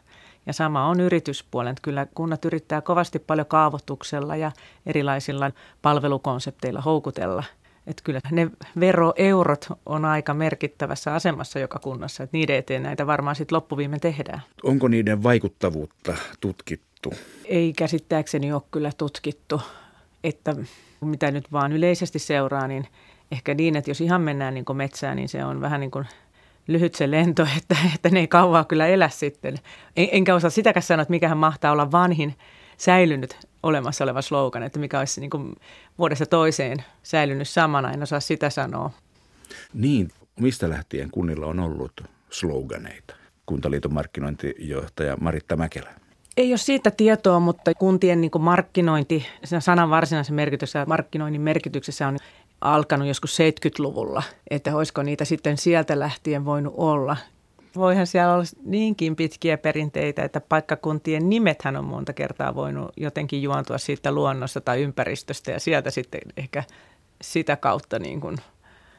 Ja 0.46 0.52
sama 0.52 0.86
on 0.86 1.00
yrityspuolen. 1.00 1.74
Kyllä 1.82 2.06
kunnat 2.14 2.44
yrittää 2.44 2.80
kovasti 2.80 3.18
paljon 3.18 3.46
kaavoituksella 3.46 4.36
ja 4.36 4.52
erilaisilla 4.86 5.50
palvelukonsepteilla 5.82 6.80
houkutella– 6.80 7.44
että 7.86 8.02
kyllä 8.04 8.20
ne 8.30 8.50
veroeurot 8.80 9.66
on 9.86 10.04
aika 10.04 10.34
merkittävässä 10.34 11.14
asemassa 11.14 11.58
joka 11.58 11.78
kunnassa, 11.78 12.22
että 12.22 12.36
niiden 12.36 12.56
eteen 12.56 12.82
näitä 12.82 13.06
varmaan 13.06 13.36
sitten 13.36 13.56
loppuviimein 13.56 14.00
tehdään. 14.00 14.42
Onko 14.62 14.88
niiden 14.88 15.22
vaikuttavuutta 15.22 16.16
tutkittu? 16.40 17.12
Ei 17.44 17.72
käsittääkseni 17.72 18.52
ole 18.52 18.62
kyllä 18.70 18.90
tutkittu, 18.98 19.60
että 20.24 20.56
mitä 21.00 21.30
nyt 21.30 21.52
vaan 21.52 21.72
yleisesti 21.72 22.18
seuraa, 22.18 22.66
niin 22.66 22.86
ehkä 23.32 23.54
niin, 23.54 23.76
että 23.76 23.90
jos 23.90 24.00
ihan 24.00 24.20
mennään 24.20 24.54
niin 24.54 24.64
kuin 24.64 24.76
metsään, 24.76 25.16
niin 25.16 25.28
se 25.28 25.44
on 25.44 25.60
vähän 25.60 25.80
niin 25.80 25.90
kuin 25.90 26.06
lyhyt 26.66 26.94
se 26.94 27.10
lento, 27.10 27.46
että, 27.58 27.76
että 27.94 28.08
ne 28.08 28.20
ei 28.20 28.28
kauaa 28.28 28.64
kyllä 28.64 28.86
elä 28.86 29.08
sitten. 29.08 29.58
En, 29.96 30.08
enkä 30.12 30.34
osaa 30.34 30.50
sitäkään 30.50 30.82
sanoa, 30.82 31.02
että 31.02 31.10
mikähän 31.10 31.38
mahtaa 31.38 31.72
olla 31.72 31.92
vanhin 31.92 32.34
säilynyt 32.76 33.36
olemassa 33.62 34.04
oleva 34.04 34.22
slogan, 34.22 34.62
että 34.62 34.78
mikä 34.78 34.98
olisi 34.98 35.20
niin 35.20 35.30
kuin 35.30 35.54
vuodesta 35.98 36.26
toiseen 36.26 36.84
säilynyt 37.02 37.48
samana, 37.48 37.92
en 37.92 38.02
osaa 38.02 38.20
sitä 38.20 38.50
sanoa. 38.50 38.90
Niin, 39.74 40.08
mistä 40.40 40.68
lähtien 40.68 41.10
kunnilla 41.10 41.46
on 41.46 41.60
ollut 41.60 41.92
sloganeita? 42.30 43.14
Kuntaliiton 43.46 43.94
markkinointijohtaja 43.94 45.16
Maritta 45.20 45.56
Mäkelä. 45.56 45.94
Ei 46.36 46.52
ole 46.52 46.58
siitä 46.58 46.90
tietoa, 46.90 47.40
mutta 47.40 47.74
kuntien 47.74 48.20
niin 48.20 48.30
markkinointi, 48.38 49.26
sen 49.44 49.62
sanan 49.62 49.90
varsinaisen 49.90 50.34
merkityksessä 50.34 50.78
ja 50.78 50.86
markkinoinnin 50.86 51.40
merkityksessä 51.40 52.08
on 52.08 52.16
alkanut 52.60 53.08
joskus 53.08 53.38
70-luvulla, 53.38 54.22
että 54.50 54.76
olisiko 54.76 55.02
niitä 55.02 55.24
sitten 55.24 55.56
sieltä 55.58 55.98
lähtien 55.98 56.44
voinut 56.44 56.74
olla. 56.76 57.16
Voihan 57.76 58.06
siellä 58.06 58.34
olla 58.34 58.44
niinkin 58.64 59.16
pitkiä 59.16 59.58
perinteitä, 59.58 60.24
että 60.24 60.40
paikkakuntien 60.40 61.28
nimethän 61.28 61.76
on 61.76 61.84
monta 61.84 62.12
kertaa 62.12 62.54
voinut 62.54 62.92
jotenkin 62.96 63.42
juontua 63.42 63.78
siitä 63.78 64.12
luonnosta 64.12 64.60
tai 64.60 64.82
ympäristöstä 64.82 65.50
ja 65.52 65.60
sieltä 65.60 65.90
sitten 65.90 66.20
ehkä 66.36 66.64
sitä 67.22 67.56
kautta 67.56 67.98
niin 67.98 68.20
kuin 68.20 68.36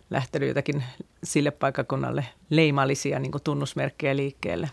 lähtenyt 0.10 0.48
jotakin 0.48 0.84
sille 1.24 1.52
paikkakunnalle 1.52 2.26
leimallisia 2.50 3.20
niin 3.20 3.32
kuin 3.32 3.44
tunnusmerkkejä 3.44 4.16
liikkeelle. 4.16 4.70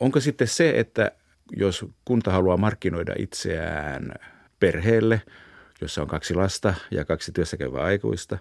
Onko 0.00 0.20
sitten 0.20 0.48
se, 0.48 0.70
että 0.76 1.10
jos 1.56 1.86
kunta 2.04 2.30
haluaa 2.30 2.56
markkinoida 2.56 3.14
itseään 3.18 4.14
perheelle– 4.60 5.22
jossa 5.84 6.02
on 6.02 6.08
kaksi 6.08 6.34
lasta 6.34 6.74
ja 6.90 7.04
kaksi 7.04 7.32
työssäkäyvää 7.32 7.82
aikuista, 7.82 8.38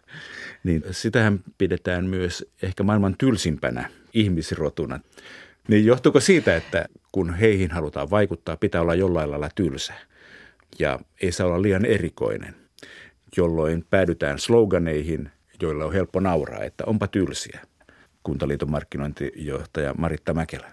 niin 0.64 0.84
sitähän 0.92 1.40
pidetään 1.58 2.06
myös 2.06 2.46
ehkä 2.64 2.84
maailman 2.84 3.16
tylsimpänä 3.18 3.90
ihmisrotuna. 4.14 5.00
Niin 5.68 5.86
johtuuko 5.86 6.20
siitä, 6.20 6.56
että 6.56 6.86
kun 7.12 7.34
heihin 7.34 7.72
halutaan 7.72 8.10
vaikuttaa, 8.10 8.58
pitää 8.58 8.82
olla 8.82 8.96
jollain 8.96 9.32
lailla 9.32 9.50
tylsä 9.56 9.94
ja 10.80 11.00
ei 11.22 11.32
saa 11.32 11.48
olla 11.48 11.62
liian 11.62 11.86
erikoinen, 11.86 12.56
jolloin 13.38 13.86
päädytään 13.90 14.40
sloganeihin, 14.40 15.32
joilla 15.62 15.86
on 15.86 15.94
helppo 15.94 16.20
nauraa, 16.20 16.64
että 16.64 16.84
onpa 16.88 17.08
tylsiä. 17.08 17.60
Kuntaliiton 18.24 18.72
markkinointijohtaja 18.72 19.94
Maritta 19.98 20.34
Mäkelä. 20.34 20.72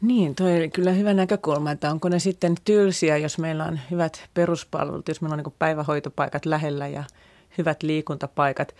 Niin, 0.00 0.34
toi 0.34 0.56
oli 0.56 0.70
kyllä 0.70 0.90
hyvä 0.90 1.14
näkökulma, 1.14 1.70
että 1.70 1.90
onko 1.90 2.08
ne 2.08 2.18
sitten 2.18 2.54
tylsiä, 2.64 3.16
jos 3.16 3.38
meillä 3.38 3.64
on 3.64 3.80
hyvät 3.90 4.28
peruspalvelut, 4.34 5.08
jos 5.08 5.20
meillä 5.20 5.34
on 5.34 5.42
niin 5.44 5.54
päivähoitopaikat 5.58 6.46
lähellä 6.46 6.88
ja 6.88 7.04
hyvät 7.58 7.82
liikuntapaikat. 7.82 8.74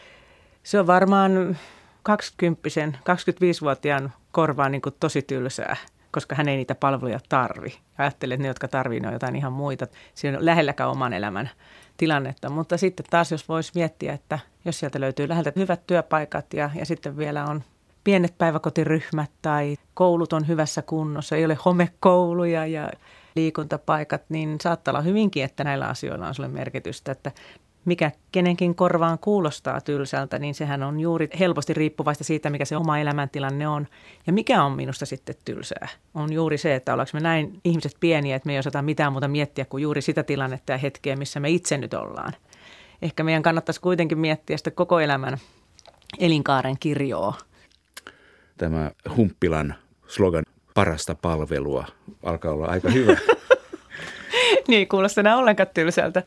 Se 0.62 0.80
on 0.80 0.86
varmaan 0.86 1.56
20 2.02 2.68
25-vuotiaan 3.10 4.12
korvaan 4.32 4.72
niin 4.72 4.82
tosi 5.00 5.22
tylsää, 5.22 5.76
koska 6.10 6.34
hän 6.34 6.48
ei 6.48 6.56
niitä 6.56 6.74
palveluja 6.74 7.20
tarvi. 7.28 7.78
Ajattelen, 7.98 8.34
että 8.34 8.42
ne, 8.42 8.48
jotka 8.48 8.68
tarvitsevat, 8.68 9.02
ne 9.02 9.08
on 9.08 9.14
jotain 9.14 9.36
ihan 9.36 9.52
muita. 9.52 9.86
Siinä 10.14 10.38
on 10.38 10.44
lähelläkään 10.44 10.90
oman 10.90 11.12
elämän 11.12 11.50
tilannetta. 11.96 12.50
Mutta 12.50 12.76
sitten 12.76 13.06
taas, 13.10 13.32
jos 13.32 13.48
voisi 13.48 13.72
miettiä, 13.74 14.12
että 14.12 14.38
jos 14.64 14.78
sieltä 14.78 15.00
löytyy 15.00 15.28
läheltä 15.28 15.52
hyvät 15.56 15.86
työpaikat 15.86 16.54
ja, 16.54 16.70
ja 16.74 16.86
sitten 16.86 17.16
vielä 17.16 17.44
on 17.44 17.62
pienet 18.04 18.38
päiväkotiryhmät 18.38 19.30
tai 19.42 19.76
koulut 19.94 20.32
on 20.32 20.48
hyvässä 20.48 20.82
kunnossa, 20.82 21.36
ei 21.36 21.44
ole 21.44 21.58
homekouluja 21.64 22.66
ja 22.66 22.90
liikuntapaikat, 23.36 24.22
niin 24.28 24.56
saattaa 24.60 24.92
olla 24.92 25.02
hyvinkin, 25.02 25.44
että 25.44 25.64
näillä 25.64 25.86
asioilla 25.86 26.28
on 26.28 26.34
sulle 26.34 26.48
merkitystä, 26.48 27.12
että 27.12 27.32
mikä 27.84 28.10
kenenkin 28.32 28.74
korvaan 28.74 29.18
kuulostaa 29.18 29.80
tylsältä, 29.80 30.38
niin 30.38 30.54
sehän 30.54 30.82
on 30.82 31.00
juuri 31.00 31.28
helposti 31.38 31.74
riippuvaista 31.74 32.24
siitä, 32.24 32.50
mikä 32.50 32.64
se 32.64 32.76
oma 32.76 32.98
elämäntilanne 32.98 33.68
on. 33.68 33.86
Ja 34.26 34.32
mikä 34.32 34.62
on 34.62 34.72
minusta 34.72 35.06
sitten 35.06 35.34
tylsää? 35.44 35.88
On 36.14 36.32
juuri 36.32 36.58
se, 36.58 36.74
että 36.74 36.92
ollaanko 36.92 37.10
me 37.12 37.20
näin 37.20 37.60
ihmiset 37.64 37.96
pieniä, 38.00 38.36
että 38.36 38.46
me 38.46 38.52
ei 38.52 38.58
osata 38.58 38.82
mitään 38.82 39.12
muuta 39.12 39.28
miettiä 39.28 39.64
kuin 39.64 39.82
juuri 39.82 40.02
sitä 40.02 40.22
tilannetta 40.22 40.72
ja 40.72 40.78
hetkeä, 40.78 41.16
missä 41.16 41.40
me 41.40 41.50
itse 41.50 41.78
nyt 41.78 41.94
ollaan. 41.94 42.32
Ehkä 43.02 43.22
meidän 43.22 43.42
kannattaisi 43.42 43.80
kuitenkin 43.80 44.18
miettiä 44.18 44.56
sitä 44.56 44.70
koko 44.70 45.00
elämän 45.00 45.38
elinkaaren 46.18 46.76
kirjoa 46.80 47.34
tämä 48.60 48.90
Humppilan 49.16 49.74
slogan 50.06 50.44
parasta 50.74 51.14
palvelua 51.14 51.84
alkaa 52.22 52.52
olla 52.52 52.66
aika 52.66 52.90
hyvä. 52.90 53.16
niin, 54.68 54.88
kuulosta 54.88 55.20
enää 55.20 55.36
ollenkaan 55.36 55.68
tylsältä. 55.74 56.22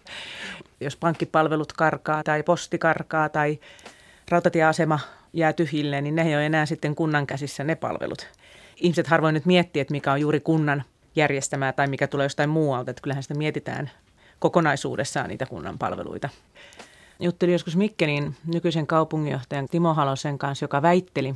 Jos 0.80 0.96
pankkipalvelut 0.96 1.74
karkaa 1.74 2.24
tai 2.24 2.44
posti 2.44 2.78
karkaa 2.78 3.30
tai 3.30 3.60
rautatieasema 4.30 5.00
jää 5.34 5.54
tyhjille, 5.54 6.02
niin 6.02 6.16
ne 6.16 6.22
ei 6.22 6.36
ole 6.36 6.46
enää 6.46 6.66
sitten 6.66 6.96
kunnan 6.96 7.28
käsissä 7.28 7.64
ne 7.64 7.76
palvelut. 7.76 8.28
Ihmiset 8.76 9.08
harvoin 9.08 9.34
nyt 9.34 9.46
miettii, 9.46 9.82
että 9.82 9.92
mikä 9.92 10.12
on 10.12 10.22
juuri 10.22 10.40
kunnan 10.40 10.84
järjestämää 11.16 11.74
tai 11.74 11.88
mikä 11.88 12.08
tulee 12.08 12.26
jostain 12.26 12.50
muualta. 12.50 12.92
Että 12.92 13.02
kyllähän 13.02 13.24
sitä 13.24 13.36
mietitään 13.36 13.92
kokonaisuudessaan 14.40 15.30
niitä 15.30 15.46
kunnan 15.46 15.78
palveluita. 15.78 16.30
Juttelin 17.20 17.54
joskus 17.54 17.76
Mikkelin 17.76 18.36
nykyisen 18.54 18.88
kaupunginjohtajan 18.88 19.68
Timo 19.72 19.94
Halosen 19.94 20.38
kanssa, 20.38 20.64
joka 20.64 20.82
väitteli, 20.82 21.36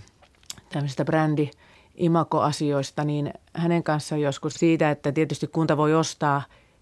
tämmöisistä 0.70 1.06
brändi 1.06 1.50
imakoasioista, 1.96 3.04
niin 3.04 3.34
hänen 3.54 3.84
kanssaan 3.84 4.22
joskus 4.22 4.54
siitä, 4.54 4.92
että 4.92 5.12
tietysti 5.12 5.48
kunta 5.48 5.78
voi 5.78 5.96
ostaa 5.96 6.42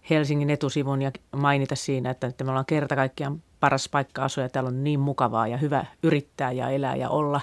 Helsingin 0.10 0.50
etusivun 0.50 1.02
ja 1.02 1.12
mainita 1.36 1.76
siinä, 1.76 2.10
että, 2.10 2.28
että 2.28 2.44
me 2.44 2.50
ollaan 2.50 2.66
kerta 2.66 2.96
kaikkiaan 2.96 3.42
paras 3.60 3.90
paikka 3.90 4.24
asua 4.24 4.44
ja 4.44 4.50
täällä 4.50 4.68
on 4.68 4.84
niin 4.84 5.00
mukavaa 5.00 5.48
ja 5.48 5.58
hyvä 5.58 5.86
yrittää 6.04 6.52
ja 6.52 6.70
elää 6.70 6.96
ja 6.96 7.10
olla. 7.10 7.42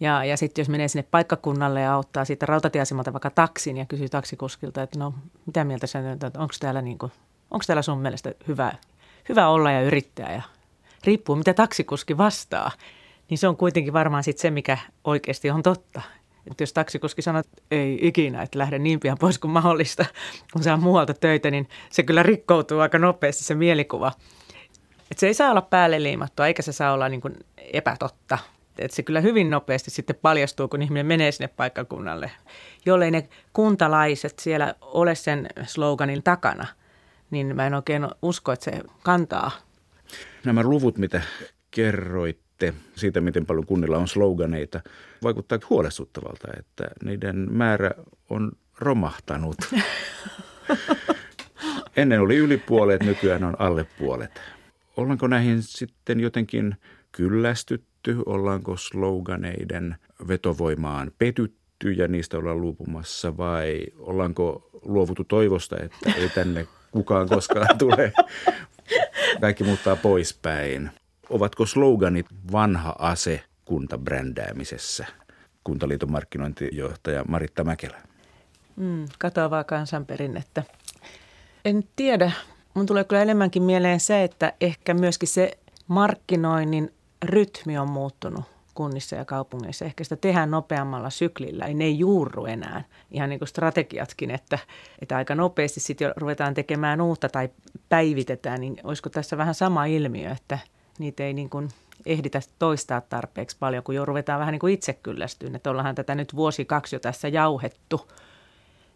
Ja, 0.00 0.24
ja 0.24 0.36
sitten 0.36 0.62
jos 0.62 0.68
menee 0.68 0.88
sinne 0.88 1.08
paikkakunnalle 1.10 1.80
ja 1.80 1.96
ottaa 1.96 2.24
siitä 2.24 2.46
rautatieasemalta 2.46 3.12
vaikka 3.12 3.30
taksin 3.30 3.76
ja 3.76 3.86
kysyy 3.86 4.08
taksikuskilta, 4.08 4.82
että 4.82 4.98
no 4.98 5.14
mitä 5.46 5.64
mieltä 5.64 5.86
sä 5.86 6.12
että 6.12 6.26
onko 6.26 6.54
täällä, 6.60 6.82
niin 6.82 6.98
onko 7.50 7.64
täällä 7.66 7.82
sun 7.82 7.98
mielestä 7.98 8.32
hyvä, 8.48 8.72
hyvä 9.28 9.48
olla 9.48 9.70
ja 9.70 9.82
yrittää? 9.82 10.32
Ja 10.32 10.42
riippuu 11.04 11.36
mitä 11.36 11.54
taksikuski 11.54 12.18
vastaa 12.18 12.70
niin 13.30 13.38
se 13.38 13.48
on 13.48 13.56
kuitenkin 13.56 13.92
varmaan 13.92 14.24
sit 14.24 14.38
se, 14.38 14.50
mikä 14.50 14.78
oikeasti 15.04 15.50
on 15.50 15.62
totta. 15.62 16.02
Että 16.50 16.62
jos 16.62 16.72
taksikuski 16.72 17.22
sanoo, 17.22 17.40
että 17.40 17.62
ei 17.70 17.98
ikinä, 18.02 18.42
että 18.42 18.58
lähde 18.58 18.78
niin 18.78 19.00
pian 19.00 19.18
pois 19.20 19.38
kuin 19.38 19.50
mahdollista, 19.50 20.04
kun 20.52 20.62
saa 20.62 20.76
muualta 20.76 21.14
töitä, 21.14 21.50
niin 21.50 21.68
se 21.90 22.02
kyllä 22.02 22.22
rikkoutuu 22.22 22.80
aika 22.80 22.98
nopeasti 22.98 23.44
se 23.44 23.54
mielikuva. 23.54 24.12
Että 25.10 25.20
se 25.20 25.26
ei 25.26 25.34
saa 25.34 25.50
olla 25.50 25.62
päälle 25.62 26.02
liimattua, 26.02 26.46
eikä 26.46 26.62
se 26.62 26.72
saa 26.72 26.92
olla 26.92 27.08
niin 27.08 27.20
kuin 27.20 27.34
epätotta. 27.56 28.38
Että 28.78 28.96
se 28.96 29.02
kyllä 29.02 29.20
hyvin 29.20 29.50
nopeasti 29.50 29.90
sitten 29.90 30.16
paljastuu, 30.22 30.68
kun 30.68 30.82
ihminen 30.82 31.06
menee 31.06 31.32
sinne 31.32 31.48
paikkakunnalle. 31.48 32.30
Jollei 32.86 33.10
ne 33.10 33.28
kuntalaiset 33.52 34.38
siellä 34.38 34.74
ole 34.80 35.14
sen 35.14 35.48
sloganin 35.66 36.22
takana, 36.22 36.66
niin 37.30 37.56
mä 37.56 37.66
en 37.66 37.74
oikein 37.74 38.08
usko, 38.22 38.52
että 38.52 38.64
se 38.64 38.82
kantaa. 39.02 39.50
Nämä 40.44 40.62
luvut, 40.62 40.98
mitä 40.98 41.22
kerroit 41.70 42.45
sitten 42.58 42.74
siitä, 42.94 43.20
miten 43.20 43.46
paljon 43.46 43.66
kunnilla 43.66 43.98
on 43.98 44.08
sloganeita, 44.08 44.80
vaikuttaa 45.22 45.58
huolestuttavalta, 45.70 46.48
että 46.58 46.84
niiden 47.04 47.36
määrä 47.50 47.90
on 48.30 48.52
romahtanut. 48.78 49.56
Ennen 51.96 52.20
oli 52.20 52.36
yli 52.36 52.56
puolet, 52.56 53.02
nykyään 53.02 53.44
on 53.44 53.56
alle 53.58 53.86
puolet. 53.98 54.40
Ollaanko 54.96 55.26
näihin 55.26 55.62
sitten 55.62 56.20
jotenkin 56.20 56.76
kyllästytty? 57.12 58.16
Ollaanko 58.26 58.76
sloganeiden 58.76 59.96
vetovoimaan 60.28 61.12
petytty 61.18 61.92
ja 61.92 62.08
niistä 62.08 62.38
ollaan 62.38 62.60
luopumassa 62.60 63.36
vai 63.36 63.86
ollaanko 63.98 64.70
luovuttu 64.82 65.24
toivosta, 65.24 65.76
että 65.80 66.12
ei 66.16 66.28
tänne 66.28 66.66
kukaan 66.90 67.28
koskaan 67.28 67.78
tule? 67.78 68.12
Kaikki 69.40 69.64
muuttaa 69.64 69.96
poispäin. 69.96 70.90
Ovatko 71.30 71.66
sloganit 71.66 72.26
vanha 72.52 72.94
ase 72.98 73.42
kuntabrändäämisessä? 73.64 75.06
Kuntaliiton 75.64 76.12
markkinointijohtaja 76.12 77.24
Maritta 77.28 77.64
Mäkelä. 77.64 78.02
Mm, 78.76 79.04
katoavaa 79.18 79.64
kansanperinnettä. 79.64 80.62
En 81.64 81.84
tiedä. 81.96 82.32
Mun 82.74 82.86
tulee 82.86 83.04
kyllä 83.04 83.22
enemmänkin 83.22 83.62
mieleen 83.62 84.00
se, 84.00 84.24
että 84.24 84.52
ehkä 84.60 84.94
myöskin 84.94 85.28
se 85.28 85.58
markkinoinnin 85.88 86.94
rytmi 87.24 87.78
on 87.78 87.90
muuttunut 87.90 88.44
kunnissa 88.74 89.16
ja 89.16 89.24
kaupungeissa. 89.24 89.84
Ehkä 89.84 90.04
sitä 90.04 90.16
tehdään 90.16 90.50
nopeammalla 90.50 91.10
syklillä, 91.10 91.64
ei 91.64 91.74
ne 91.74 91.88
juurru 91.88 92.46
enää. 92.46 92.84
Ihan 93.10 93.28
niin 93.30 93.38
kuin 93.38 93.48
strategiatkin, 93.48 94.30
että, 94.30 94.58
että 95.02 95.16
aika 95.16 95.34
nopeasti 95.34 95.80
sitten 95.80 96.12
ruvetaan 96.16 96.54
tekemään 96.54 97.00
uutta 97.00 97.28
tai 97.28 97.48
päivitetään, 97.88 98.60
niin 98.60 98.76
olisiko 98.84 99.08
tässä 99.10 99.36
vähän 99.36 99.54
sama 99.54 99.84
ilmiö, 99.84 100.30
että 100.30 100.58
niitä 100.98 101.22
ei 101.22 101.32
niin 101.32 101.50
kuin 101.50 101.68
ehditä 102.06 102.40
toistaa 102.58 103.00
tarpeeksi 103.00 103.56
paljon, 103.60 103.82
kun 103.82 103.94
jo 103.94 104.04
ruvetaan 104.04 104.40
vähän 104.40 104.52
niin 104.52 104.60
kuin 104.60 104.74
itse 104.74 104.92
kyllästyyn, 104.92 105.54
että 105.54 105.70
ollaanhan 105.70 105.94
tätä 105.94 106.14
nyt 106.14 106.36
vuosi 106.36 106.64
kaksi 106.64 106.96
jo 106.96 107.00
tässä 107.00 107.28
jauhettu. 107.28 108.10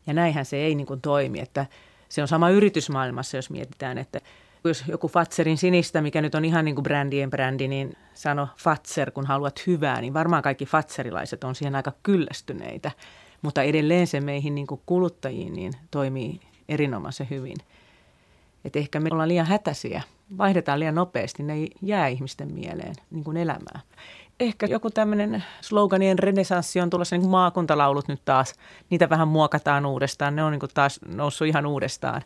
Ja 0.06 0.14
näinhän 0.14 0.44
se 0.44 0.56
ei 0.56 0.74
niin 0.74 0.86
kuin 0.86 1.00
toimi, 1.00 1.40
että 1.40 1.66
se 2.08 2.22
on 2.22 2.28
sama 2.28 2.50
yritysmaailmassa, 2.50 3.36
jos 3.36 3.50
mietitään, 3.50 3.98
että 3.98 4.20
jos 4.64 4.84
joku 4.88 5.08
Fatserin 5.08 5.58
sinistä, 5.58 6.00
mikä 6.00 6.20
nyt 6.20 6.34
on 6.34 6.44
ihan 6.44 6.64
niin 6.64 6.74
kuin 6.74 6.82
brändien 6.82 7.30
brändi, 7.30 7.68
niin 7.68 7.96
sano 8.14 8.48
Fatser, 8.56 9.10
kun 9.10 9.26
haluat 9.26 9.66
hyvää, 9.66 10.00
niin 10.00 10.14
varmaan 10.14 10.42
kaikki 10.42 10.66
Fatserilaiset 10.66 11.44
on 11.44 11.54
siihen 11.54 11.74
aika 11.74 11.92
kyllästyneitä. 12.02 12.90
Mutta 13.42 13.62
edelleen 13.62 14.06
se 14.06 14.20
meihin 14.20 14.54
niin 14.54 14.66
kuin 14.66 14.80
kuluttajiin 14.86 15.52
niin 15.52 15.72
toimii 15.90 16.40
erinomaisen 16.68 17.30
hyvin. 17.30 17.56
Että 18.64 18.78
ehkä 18.78 19.00
me 19.00 19.08
ollaan 19.12 19.28
liian 19.28 19.46
hätäisiä, 19.46 20.02
vaihdetaan 20.38 20.80
liian 20.80 20.94
nopeasti, 20.94 21.42
ne 21.42 21.52
ei 21.52 21.70
jää 21.82 22.08
ihmisten 22.08 22.54
mieleen 22.54 22.94
niin 23.10 23.24
kuin 23.24 23.36
elämää. 23.36 23.80
Ehkä 24.40 24.66
joku 24.66 24.90
tämmöinen 24.90 25.44
sloganien 25.60 26.18
renesanssi 26.18 26.80
on 26.80 26.90
tulossa 26.90 27.16
niin 27.16 27.20
kuin 27.20 27.30
maakuntalaulut 27.30 28.08
nyt 28.08 28.24
taas. 28.24 28.54
Niitä 28.90 29.08
vähän 29.08 29.28
muokataan 29.28 29.86
uudestaan, 29.86 30.36
ne 30.36 30.44
on 30.44 30.52
niin 30.52 30.60
kuin 30.60 30.70
taas 30.74 31.00
noussut 31.08 31.48
ihan 31.48 31.66
uudestaan 31.66 32.22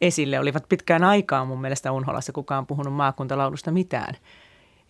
esille. 0.00 0.38
Olivat 0.38 0.68
pitkään 0.68 1.04
aikaa 1.04 1.44
mun 1.44 1.60
mielestä 1.60 1.92
Unholassa 1.92 2.32
kukaan 2.32 2.66
puhunut 2.66 2.94
maakuntalaulusta 2.94 3.70
mitään. 3.70 4.14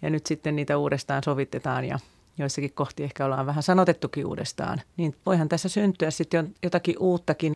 Ja 0.03 0.11
nyt 0.11 0.27
sitten 0.27 0.57
niitä 0.57 0.79
uudestaan 0.79 1.23
sovitetaan 1.25 1.85
ja 1.85 1.99
joissakin 2.39 2.73
kohti 2.73 3.05
ehkä 3.05 3.25
ollaan 3.25 3.47
vähän 3.47 3.63
sanotettukin 3.63 4.27
uudestaan. 4.27 4.81
Niin 4.97 5.17
voihan 5.27 5.49
tässä 5.49 5.69
syntyä 5.69 6.11
sitten 6.11 6.55
jotakin 6.63 6.99
uuttakin. 6.99 7.55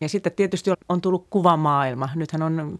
Ja 0.00 0.08
sitten 0.08 0.32
tietysti 0.32 0.70
on 0.88 1.00
tullut 1.00 1.26
kuvamaailma. 1.30 2.08
Nythän 2.14 2.42
on 2.42 2.78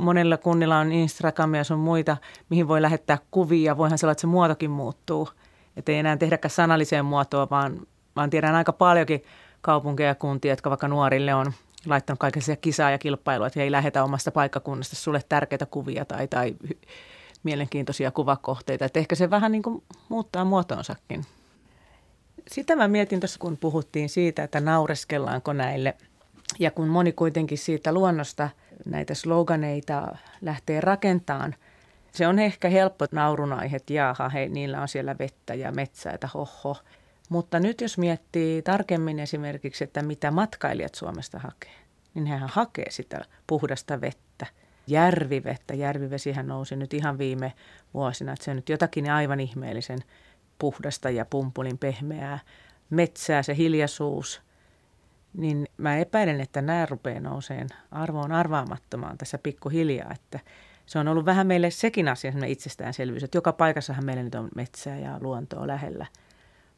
monella 0.00 0.36
kunnilla 0.36 0.78
on 0.78 0.92
Instagramia 0.92 1.60
ja 1.60 1.64
sun 1.64 1.78
muita, 1.78 2.16
mihin 2.50 2.68
voi 2.68 2.82
lähettää 2.82 3.18
kuvia. 3.30 3.76
Voihan 3.76 3.98
se 3.98 4.06
olla, 4.06 4.12
että 4.12 4.20
se 4.20 4.26
muotokin 4.26 4.70
muuttuu. 4.70 5.28
Että 5.76 5.92
ei 5.92 5.98
enää 5.98 6.16
tehdäkään 6.16 6.50
sanalliseen 6.50 7.04
muotoa, 7.04 7.50
vaan, 7.50 7.86
vaan 8.16 8.30
tiedän 8.30 8.54
aika 8.54 8.72
paljonkin 8.72 9.22
kaupunkeja 9.60 10.08
ja 10.08 10.14
kuntia, 10.14 10.52
jotka 10.52 10.70
vaikka 10.70 10.88
nuorille 10.88 11.34
on 11.34 11.52
laittanut 11.86 12.18
kaikenlaisia 12.18 12.56
kisaa 12.56 12.90
ja 12.90 12.98
kilpailua, 12.98 13.46
että 13.46 13.62
ei 13.62 13.70
lähetä 13.70 14.04
omasta 14.04 14.30
paikkakunnasta 14.30 14.96
sulle 14.96 15.20
tärkeitä 15.28 15.66
kuvia 15.66 16.04
tai, 16.04 16.28
tai 16.28 16.56
mielenkiintoisia 17.42 18.10
kuvakohteita. 18.10 18.84
Että 18.84 18.98
ehkä 18.98 19.14
se 19.14 19.30
vähän 19.30 19.52
niin 19.52 19.62
kuin 19.62 19.82
muuttaa 20.08 20.44
muotoonsakin. 20.44 21.24
Sitä 22.48 22.76
mä 22.76 22.88
mietin 22.88 23.20
tuossa, 23.20 23.38
kun 23.38 23.56
puhuttiin 23.56 24.08
siitä, 24.08 24.42
että 24.42 24.60
naureskellaanko 24.60 25.52
näille. 25.52 25.96
Ja 26.58 26.70
kun 26.70 26.88
moni 26.88 27.12
kuitenkin 27.12 27.58
siitä 27.58 27.92
luonnosta 27.92 28.48
näitä 28.84 29.14
sloganeita 29.14 30.16
lähtee 30.40 30.80
rakentamaan, 30.80 31.54
se 32.12 32.26
on 32.26 32.38
ehkä 32.38 32.68
helppo 32.68 33.06
naurun 33.12 33.52
aihe, 33.52 33.76
että 33.76 33.92
jaaha, 33.92 34.28
hei, 34.28 34.48
niillä 34.48 34.82
on 34.82 34.88
siellä 34.88 35.18
vettä 35.18 35.54
ja 35.54 35.72
metsää, 35.72 36.12
että 36.12 36.28
hoho. 36.34 36.76
Mutta 37.28 37.60
nyt 37.60 37.80
jos 37.80 37.98
miettii 37.98 38.62
tarkemmin 38.62 39.18
esimerkiksi, 39.18 39.84
että 39.84 40.02
mitä 40.02 40.30
matkailijat 40.30 40.94
Suomesta 40.94 41.38
hakee, 41.38 41.74
niin 42.14 42.26
hehän 42.26 42.48
hakee 42.52 42.90
sitä 42.90 43.24
puhdasta 43.46 44.00
vettä, 44.00 44.46
järvivettä. 44.86 45.74
Järvivesihän 45.74 46.46
nousi 46.46 46.76
nyt 46.76 46.94
ihan 46.94 47.18
viime 47.18 47.52
vuosina, 47.94 48.32
että 48.32 48.44
se 48.44 48.50
on 48.50 48.56
nyt 48.56 48.68
jotakin 48.68 49.10
aivan 49.10 49.40
ihmeellisen 49.40 49.98
puhdasta 50.58 51.10
ja 51.10 51.24
pumpulin 51.24 51.78
pehmeää. 51.78 52.38
Metsää, 52.90 53.42
se 53.42 53.56
hiljaisuus, 53.56 54.42
niin 55.36 55.66
mä 55.76 55.98
epäilen, 55.98 56.40
että 56.40 56.62
nämä 56.62 56.86
rupeaa 56.86 57.20
nouseen 57.20 57.68
arvoon 57.90 58.32
arvaamattomaan 58.32 59.18
tässä 59.18 59.38
pikkuhiljaa, 59.38 60.12
että 60.14 60.40
se 60.86 60.98
on 60.98 61.08
ollut 61.08 61.24
vähän 61.24 61.46
meille 61.46 61.70
sekin 61.70 62.08
asia 62.08 62.32
itsestäänselvyys, 62.46 63.22
että 63.22 63.38
joka 63.38 63.52
paikassahan 63.52 64.04
meillä 64.04 64.22
nyt 64.22 64.34
on 64.34 64.48
metsää 64.54 64.98
ja 64.98 65.18
luontoa 65.20 65.66
lähellä– 65.66 66.06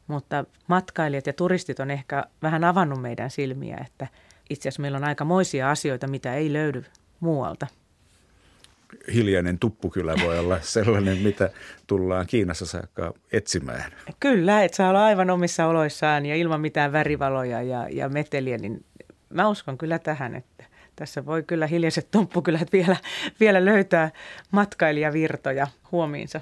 mutta 0.09 0.45
matkailijat 0.67 1.27
ja 1.27 1.33
turistit 1.33 1.79
on 1.79 1.91
ehkä 1.91 2.23
vähän 2.41 2.63
avannut 2.63 3.01
meidän 3.01 3.29
silmiä, 3.29 3.77
että 3.85 4.07
itse 4.49 4.69
asiassa 4.69 4.81
meillä 4.81 4.97
on 4.97 5.03
aikamoisia 5.03 5.71
asioita, 5.71 6.07
mitä 6.07 6.35
ei 6.35 6.53
löydy 6.53 6.85
muualta. 7.19 7.67
Hiljainen 9.13 9.59
tuppukylä 9.59 10.15
voi 10.23 10.39
olla 10.39 10.59
sellainen, 10.77 11.17
mitä 11.17 11.49
tullaan 11.87 12.27
Kiinassa 12.27 12.65
saakka 12.65 13.13
etsimään. 13.31 13.91
Kyllä, 14.19 14.63
että 14.63 14.75
saa 14.75 14.89
olla 14.89 15.05
aivan 15.05 15.29
omissa 15.29 15.65
oloissaan 15.65 16.25
ja 16.25 16.35
ilman 16.35 16.61
mitään 16.61 16.91
värivaloja 16.91 17.61
ja, 17.61 17.87
ja 17.91 18.09
meteliä, 18.09 18.57
niin 18.57 18.85
mä 19.29 19.49
uskon 19.49 19.77
kyllä 19.77 19.99
tähän, 19.99 20.35
että 20.35 20.65
tässä 20.95 21.25
voi 21.25 21.43
kyllä 21.43 21.67
hiljaiset 21.67 22.11
tumppukylät 22.11 22.73
vielä, 22.73 22.95
vielä 23.39 23.65
löytää 23.65 24.11
matkailijavirtoja 24.51 25.67
huomiinsa. 25.91 26.41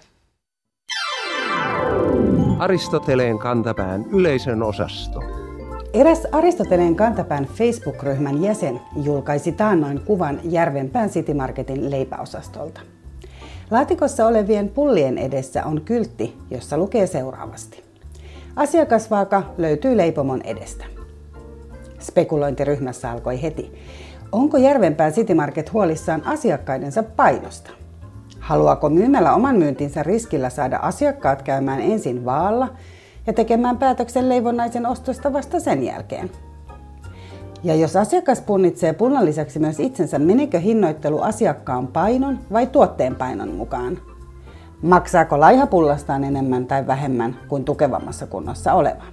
Aristoteleen 2.60 3.40
kantapään 3.40 4.06
yleisön 4.12 4.64
osasto. 4.64 5.37
Eräs 5.94 6.28
Aristoteleen 6.32 6.96
kantapään 6.96 7.46
Facebook-ryhmän 7.46 8.44
jäsen 8.44 8.82
julkaisi 9.04 9.52
taannoin 9.52 10.02
kuvan 10.06 10.40
Järvenpään 10.44 11.10
City 11.10 11.34
Marketin 11.34 11.92
leipäosastolta. 11.92 12.82
Laatikossa 13.72 14.28
olevien 14.28 14.70
pullien 14.70 15.18
edessä 15.18 15.66
on 15.66 15.82
kyltti, 15.82 16.38
jossa 16.52 16.78
lukee 16.78 17.08
seuraavasti. 17.08 17.84
Asiakasvaaka 18.56 19.44
löytyy 19.58 19.98
leipomon 19.98 20.42
edestä. 20.42 20.86
Spekulointiryhmässä 22.00 23.12
alkoi 23.12 23.42
heti. 23.42 23.72
Onko 24.32 24.58
Järvenpään 24.58 25.14
City 25.14 25.34
Market 25.34 25.74
huolissaan 25.74 26.26
asiakkaidensa 26.26 27.04
painosta? 27.04 27.72
Haluaako 28.40 28.90
myymälä 28.90 29.34
oman 29.34 29.56
myyntinsä 29.56 30.04
riskillä 30.04 30.50
saada 30.50 30.78
asiakkaat 30.78 31.42
käymään 31.42 31.82
ensin 31.82 32.26
vaalla 32.26 32.70
ja 33.28 33.34
tekemään 33.34 33.78
päätöksen 33.78 34.30
leivonnaisen 34.30 34.86
ostosta 34.86 35.34
vasta 35.34 35.60
sen 35.60 35.84
jälkeen? 35.84 36.32
Ja 37.64 37.76
jos 37.76 37.96
asiakas 37.96 38.42
punnitsee 38.42 38.94
punnan 38.94 39.26
lisäksi 39.26 39.60
myös 39.60 39.80
itsensä, 39.80 40.20
menekö 40.20 40.60
hinnoittelu 40.60 41.22
asiakkaan 41.22 41.88
painon 41.88 42.40
vai 42.52 42.68
tuotteen 42.68 43.16
painon 43.16 43.50
mukaan? 43.50 43.98
Maksaako 44.82 45.40
laiha 45.40 45.68
pullastaan 45.68 46.24
enemmän 46.24 46.66
tai 46.66 46.88
vähemmän 46.88 47.36
kuin 47.48 47.66
tukevammassa 47.66 48.28
kunnossa 48.28 48.74
oleva? 48.74 49.04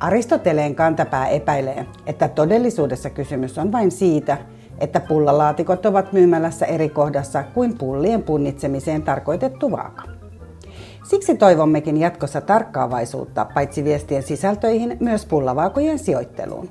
Aristoteleen 0.00 0.74
kantapää 0.74 1.28
epäilee, 1.28 1.86
että 2.06 2.28
todellisuudessa 2.28 3.10
kysymys 3.10 3.58
on 3.58 3.72
vain 3.72 3.90
siitä, 3.90 4.38
että 4.78 5.00
pullalaatikot 5.00 5.86
ovat 5.86 6.12
myymälässä 6.12 6.66
eri 6.66 6.88
kohdassa 6.88 7.44
kuin 7.54 7.78
pullien 7.78 8.22
punnitsemiseen 8.22 9.02
tarkoitettu 9.02 9.70
vaaka. 9.70 10.23
Siksi 11.04 11.34
toivommekin 11.34 11.96
jatkossa 11.96 12.40
tarkkaavaisuutta 12.40 13.46
paitsi 13.54 13.84
viestien 13.84 14.22
sisältöihin 14.22 14.96
myös 15.00 15.26
pullavaakojen 15.26 15.98
sijoitteluun. 15.98 16.68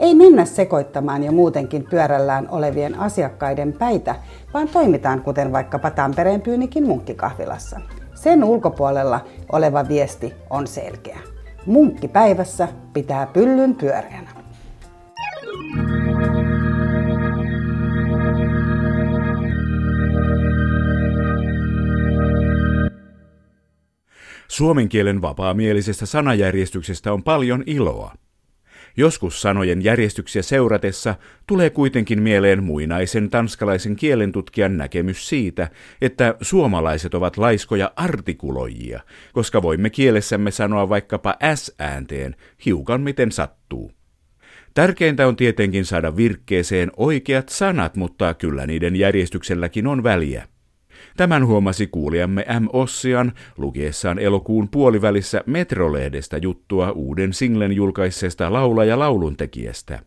Ei 0.00 0.14
mennä 0.14 0.44
sekoittamaan 0.44 1.24
jo 1.24 1.32
muutenkin 1.32 1.86
pyörällään 1.90 2.48
olevien 2.50 2.98
asiakkaiden 2.98 3.72
päitä, 3.72 4.14
vaan 4.54 4.68
toimitaan 4.68 5.22
kuten 5.22 5.52
vaikkapa 5.52 5.90
Tampereen 5.90 6.40
pyynikin 6.40 6.86
munkkikahvilassa. 6.86 7.80
Sen 8.14 8.44
ulkopuolella 8.44 9.20
oleva 9.52 9.88
viesti 9.88 10.34
on 10.50 10.66
selkeä. 10.66 11.18
Munkki 11.66 12.08
päivässä 12.08 12.68
pitää 12.92 13.26
pyllyn 13.26 13.74
pyöreänä. 13.74 14.41
Suomen 24.52 24.88
kielen 24.88 25.22
vapaamielisestä 25.22 26.06
sanajärjestyksestä 26.06 27.12
on 27.12 27.22
paljon 27.22 27.62
iloa. 27.66 28.14
Joskus 28.96 29.42
sanojen 29.42 29.84
järjestyksiä 29.84 30.42
seuratessa 30.42 31.14
tulee 31.46 31.70
kuitenkin 31.70 32.22
mieleen 32.22 32.64
muinaisen 32.64 33.30
tanskalaisen 33.30 33.96
kielentutkijan 33.96 34.76
näkemys 34.76 35.28
siitä, 35.28 35.70
että 36.00 36.34
suomalaiset 36.40 37.14
ovat 37.14 37.36
laiskoja 37.36 37.92
artikuloijia, 37.96 39.00
koska 39.32 39.62
voimme 39.62 39.90
kielessämme 39.90 40.50
sanoa 40.50 40.88
vaikkapa 40.88 41.36
S-äänteen 41.54 42.36
hiukan 42.64 43.00
miten 43.00 43.32
sattuu. 43.32 43.92
Tärkeintä 44.74 45.26
on 45.26 45.36
tietenkin 45.36 45.84
saada 45.84 46.16
virkkeeseen 46.16 46.90
oikeat 46.96 47.48
sanat, 47.48 47.96
mutta 47.96 48.34
kyllä 48.34 48.66
niiden 48.66 48.96
järjestykselläkin 48.96 49.86
on 49.86 50.02
väliä. 50.02 50.51
Tämän 51.16 51.46
huomasi 51.46 51.86
kuulijamme 51.86 52.46
M. 52.60 52.66
Ossian 52.72 53.32
lukiessaan 53.56 54.18
elokuun 54.18 54.68
puolivälissä 54.68 55.42
Metrolehdestä 55.46 56.36
juttua 56.36 56.90
uuden 56.90 57.32
singlen 57.32 57.72
julkaisseesta 57.72 58.52
laula- 58.52 58.84
ja 58.84 58.98
lauluntekijästä. 58.98 60.02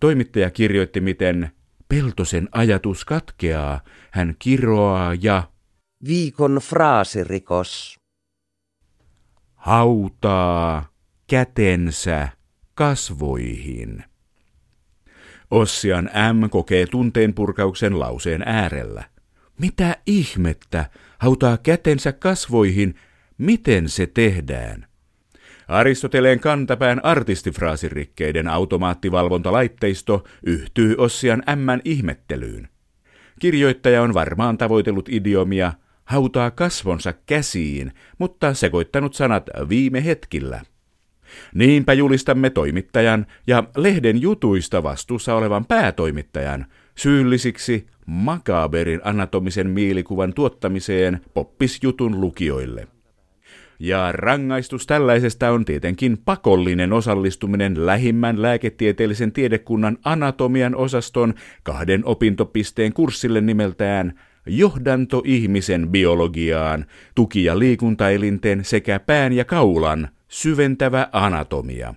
Toimittaja 0.00 0.50
kirjoitti, 0.50 1.00
miten 1.00 1.50
Peltosen 1.88 2.48
ajatus 2.52 3.04
katkeaa, 3.04 3.80
hän 4.10 4.34
kiroaa 4.38 5.14
ja 5.20 5.42
Viikon 6.08 6.58
fraasirikos. 6.62 7.98
hautaa 9.54 10.88
kätensä 11.26 12.28
kasvoihin. 12.74 14.04
Ossian 15.50 16.04
M 16.04 16.50
kokee 16.50 16.86
tunteenpurkauksen 16.86 17.98
lauseen 17.98 18.42
äärellä. 18.46 19.04
Mitä 19.58 19.96
ihmettä? 20.06 20.90
Hautaa 21.18 21.56
kätensä 21.56 22.12
kasvoihin. 22.12 22.94
Miten 23.38 23.88
se 23.88 24.06
tehdään? 24.06 24.86
Aristoteleen 25.68 26.40
kantapään 26.40 27.04
artistifraasirikkeiden 27.04 28.48
automaattivalvontalaitteisto 28.48 30.24
yhtyy 30.42 30.94
Ossian 30.98 31.42
M 31.56 31.80
ihmettelyyn. 31.84 32.68
Kirjoittaja 33.40 34.02
on 34.02 34.14
varmaan 34.14 34.58
tavoitellut 34.58 35.08
idiomia 35.08 35.72
hautaa 36.04 36.50
kasvonsa 36.50 37.14
käsiin, 37.26 37.92
mutta 38.18 38.54
sekoittanut 38.54 39.14
sanat 39.14 39.50
viime 39.68 40.04
hetkillä. 40.04 40.60
Niinpä 41.54 41.92
julistamme 41.92 42.50
toimittajan 42.50 43.26
ja 43.46 43.64
lehden 43.76 44.20
jutuista 44.20 44.82
vastuussa 44.82 45.34
olevan 45.34 45.64
päätoimittajan 45.64 46.66
syyllisiksi 46.98 47.86
makaberin 48.06 49.00
anatomisen 49.04 49.70
mielikuvan 49.70 50.34
tuottamiseen 50.34 51.20
poppisjutun 51.34 52.20
lukijoille. 52.20 52.88
Ja 53.78 54.12
rangaistus 54.12 54.86
tällaisesta 54.86 55.50
on 55.50 55.64
tietenkin 55.64 56.18
pakollinen 56.24 56.92
osallistuminen 56.92 57.86
lähimmän 57.86 58.42
lääketieteellisen 58.42 59.32
tiedekunnan 59.32 59.98
anatomian 60.04 60.74
osaston 60.74 61.34
kahden 61.62 62.04
opintopisteen 62.04 62.92
kurssille 62.92 63.40
nimeltään 63.40 64.20
Johdanto 64.46 65.22
ihmisen 65.24 65.88
biologiaan, 65.88 66.84
tuki- 67.14 67.44
ja 67.44 67.58
liikuntaelinten 67.58 68.64
sekä 68.64 69.00
pään 69.00 69.32
ja 69.32 69.44
kaulan 69.44 70.08
syventävä 70.28 71.08
anatomia. 71.12 71.94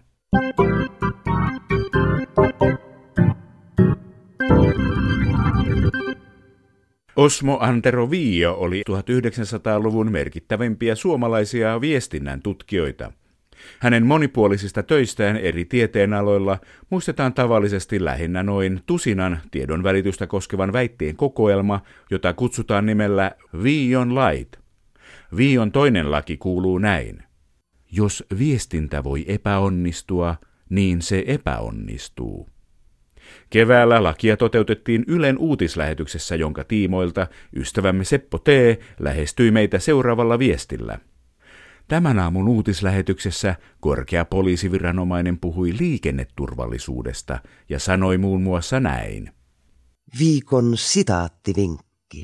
Osmo 7.16 7.58
Antero 7.62 8.12
Viio 8.12 8.54
oli 8.54 8.82
1900-luvun 8.90 10.12
merkittävimpiä 10.12 10.96
suomalaisia 10.96 11.82
viestinnän 11.82 12.42
tutkijoita. 12.42 13.12
Hänen 13.80 14.06
monipuolisista 14.06 14.84
töistään 14.84 15.38
eri 15.38 15.66
tieteenaloilla 15.66 16.60
muistetaan 16.90 17.34
tavallisesti 17.34 18.06
lähinnä 18.06 18.44
noin 18.44 18.82
tusinan 18.86 19.40
tiedon 19.52 19.84
välitystä 19.84 20.28
koskevan 20.28 20.74
väitteen 20.74 21.16
kokoelma, 21.16 21.82
jota 22.12 22.34
kutsutaan 22.34 22.86
nimellä 22.86 23.32
Viion 23.64 24.16
lait. 24.16 24.60
Viion 25.38 25.72
toinen 25.72 26.12
laki 26.12 26.38
kuuluu 26.38 26.78
näin. 26.78 27.24
Jos 27.92 28.24
viestintä 28.40 29.04
voi 29.04 29.26
epäonnistua, 29.28 30.36
niin 30.70 31.02
se 31.02 31.24
epäonnistuu. 31.28 32.51
Keväällä 33.50 34.04
lakia 34.04 34.38
toteutettiin 34.38 35.04
Ylen 35.08 35.38
uutislähetyksessä, 35.38 36.36
jonka 36.36 36.64
tiimoilta 36.64 37.28
ystävämme 37.56 38.04
Seppo 38.04 38.38
T. 38.38 38.48
lähestyi 39.00 39.52
meitä 39.52 39.80
seuraavalla 39.80 40.40
viestillä. 40.40 41.00
Tämän 41.88 42.20
aamun 42.20 42.48
uutislähetyksessä 42.48 43.56
korkea 43.80 44.26
poliisiviranomainen 44.26 45.40
puhui 45.40 45.74
liikenneturvallisuudesta 45.80 47.40
ja 47.70 47.80
sanoi 47.80 48.18
muun 48.18 48.42
muassa 48.42 48.80
näin. 48.80 49.32
Viikon 50.20 50.78
sitaattivinkki. 50.78 52.24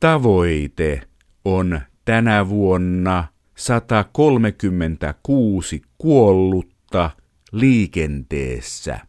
Tavoite 0.00 1.00
on 1.44 1.80
tänä 2.04 2.48
vuonna 2.48 3.24
136 3.56 5.82
kuollutta 5.98 7.10
liikenteessä. 7.52 9.00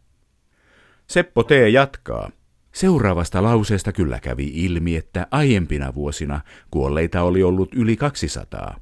Seppo 1.06 1.42
T. 1.42 1.50
jatkaa. 1.72 2.30
Seuraavasta 2.72 3.42
lauseesta 3.42 3.92
kyllä 3.92 4.20
kävi 4.20 4.52
ilmi, 4.54 4.96
että 4.96 5.26
aiempina 5.30 5.94
vuosina 5.94 6.40
kuolleita 6.70 7.22
oli 7.22 7.42
ollut 7.42 7.74
yli 7.74 7.96
200. 7.96 8.76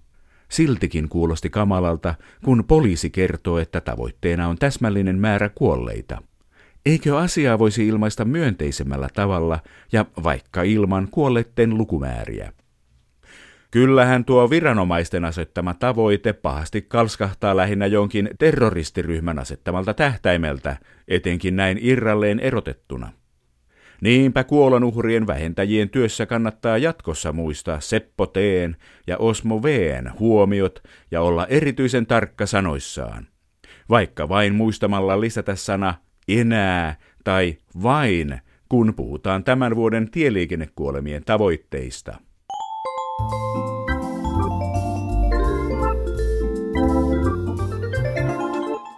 Siltikin 0.48 1.08
kuulosti 1.08 1.50
kamalalta, 1.50 2.14
kun 2.44 2.64
poliisi 2.68 3.10
kertoo, 3.10 3.58
että 3.58 3.80
tavoitteena 3.80 4.48
on 4.48 4.58
täsmällinen 4.58 5.18
määrä 5.18 5.48
kuolleita. 5.48 6.22
Eikö 6.86 7.18
asiaa 7.18 7.58
voisi 7.58 7.86
ilmaista 7.86 8.24
myönteisemmällä 8.24 9.08
tavalla 9.14 9.58
ja 9.92 10.06
vaikka 10.22 10.62
ilman 10.62 11.08
kuolleiden 11.10 11.78
lukumääriä? 11.78 12.52
Kyllähän 13.74 14.24
tuo 14.24 14.50
viranomaisten 14.50 15.24
asettama 15.24 15.74
tavoite 15.74 16.32
pahasti 16.32 16.82
kalskahtaa 16.82 17.56
lähinnä 17.56 17.86
jonkin 17.86 18.30
terroristiryhmän 18.38 19.38
asettamalta 19.38 19.94
tähtäimeltä, 19.94 20.76
etenkin 21.08 21.56
näin 21.56 21.78
irralleen 21.80 22.40
erotettuna. 22.40 23.12
Niinpä 24.00 24.44
kuolonuhrien 24.44 25.26
vähentäjien 25.26 25.90
työssä 25.90 26.26
kannattaa 26.26 26.78
jatkossa 26.78 27.32
muistaa 27.32 27.80
Seppo 27.80 28.26
Teen 28.26 28.76
ja 29.06 29.18
Osmo 29.18 29.62
Veen 29.62 30.18
huomiot 30.18 30.82
ja 31.10 31.20
olla 31.20 31.46
erityisen 31.46 32.06
tarkka 32.06 32.46
sanoissaan. 32.46 33.26
Vaikka 33.90 34.28
vain 34.28 34.54
muistamalla 34.54 35.20
lisätä 35.20 35.54
sana 35.54 35.94
enää 36.28 36.96
tai 37.24 37.56
vain, 37.82 38.40
kun 38.68 38.94
puhutaan 38.96 39.44
tämän 39.44 39.76
vuoden 39.76 40.10
tieliikennekuolemien 40.10 41.24
tavoitteista. 41.24 42.16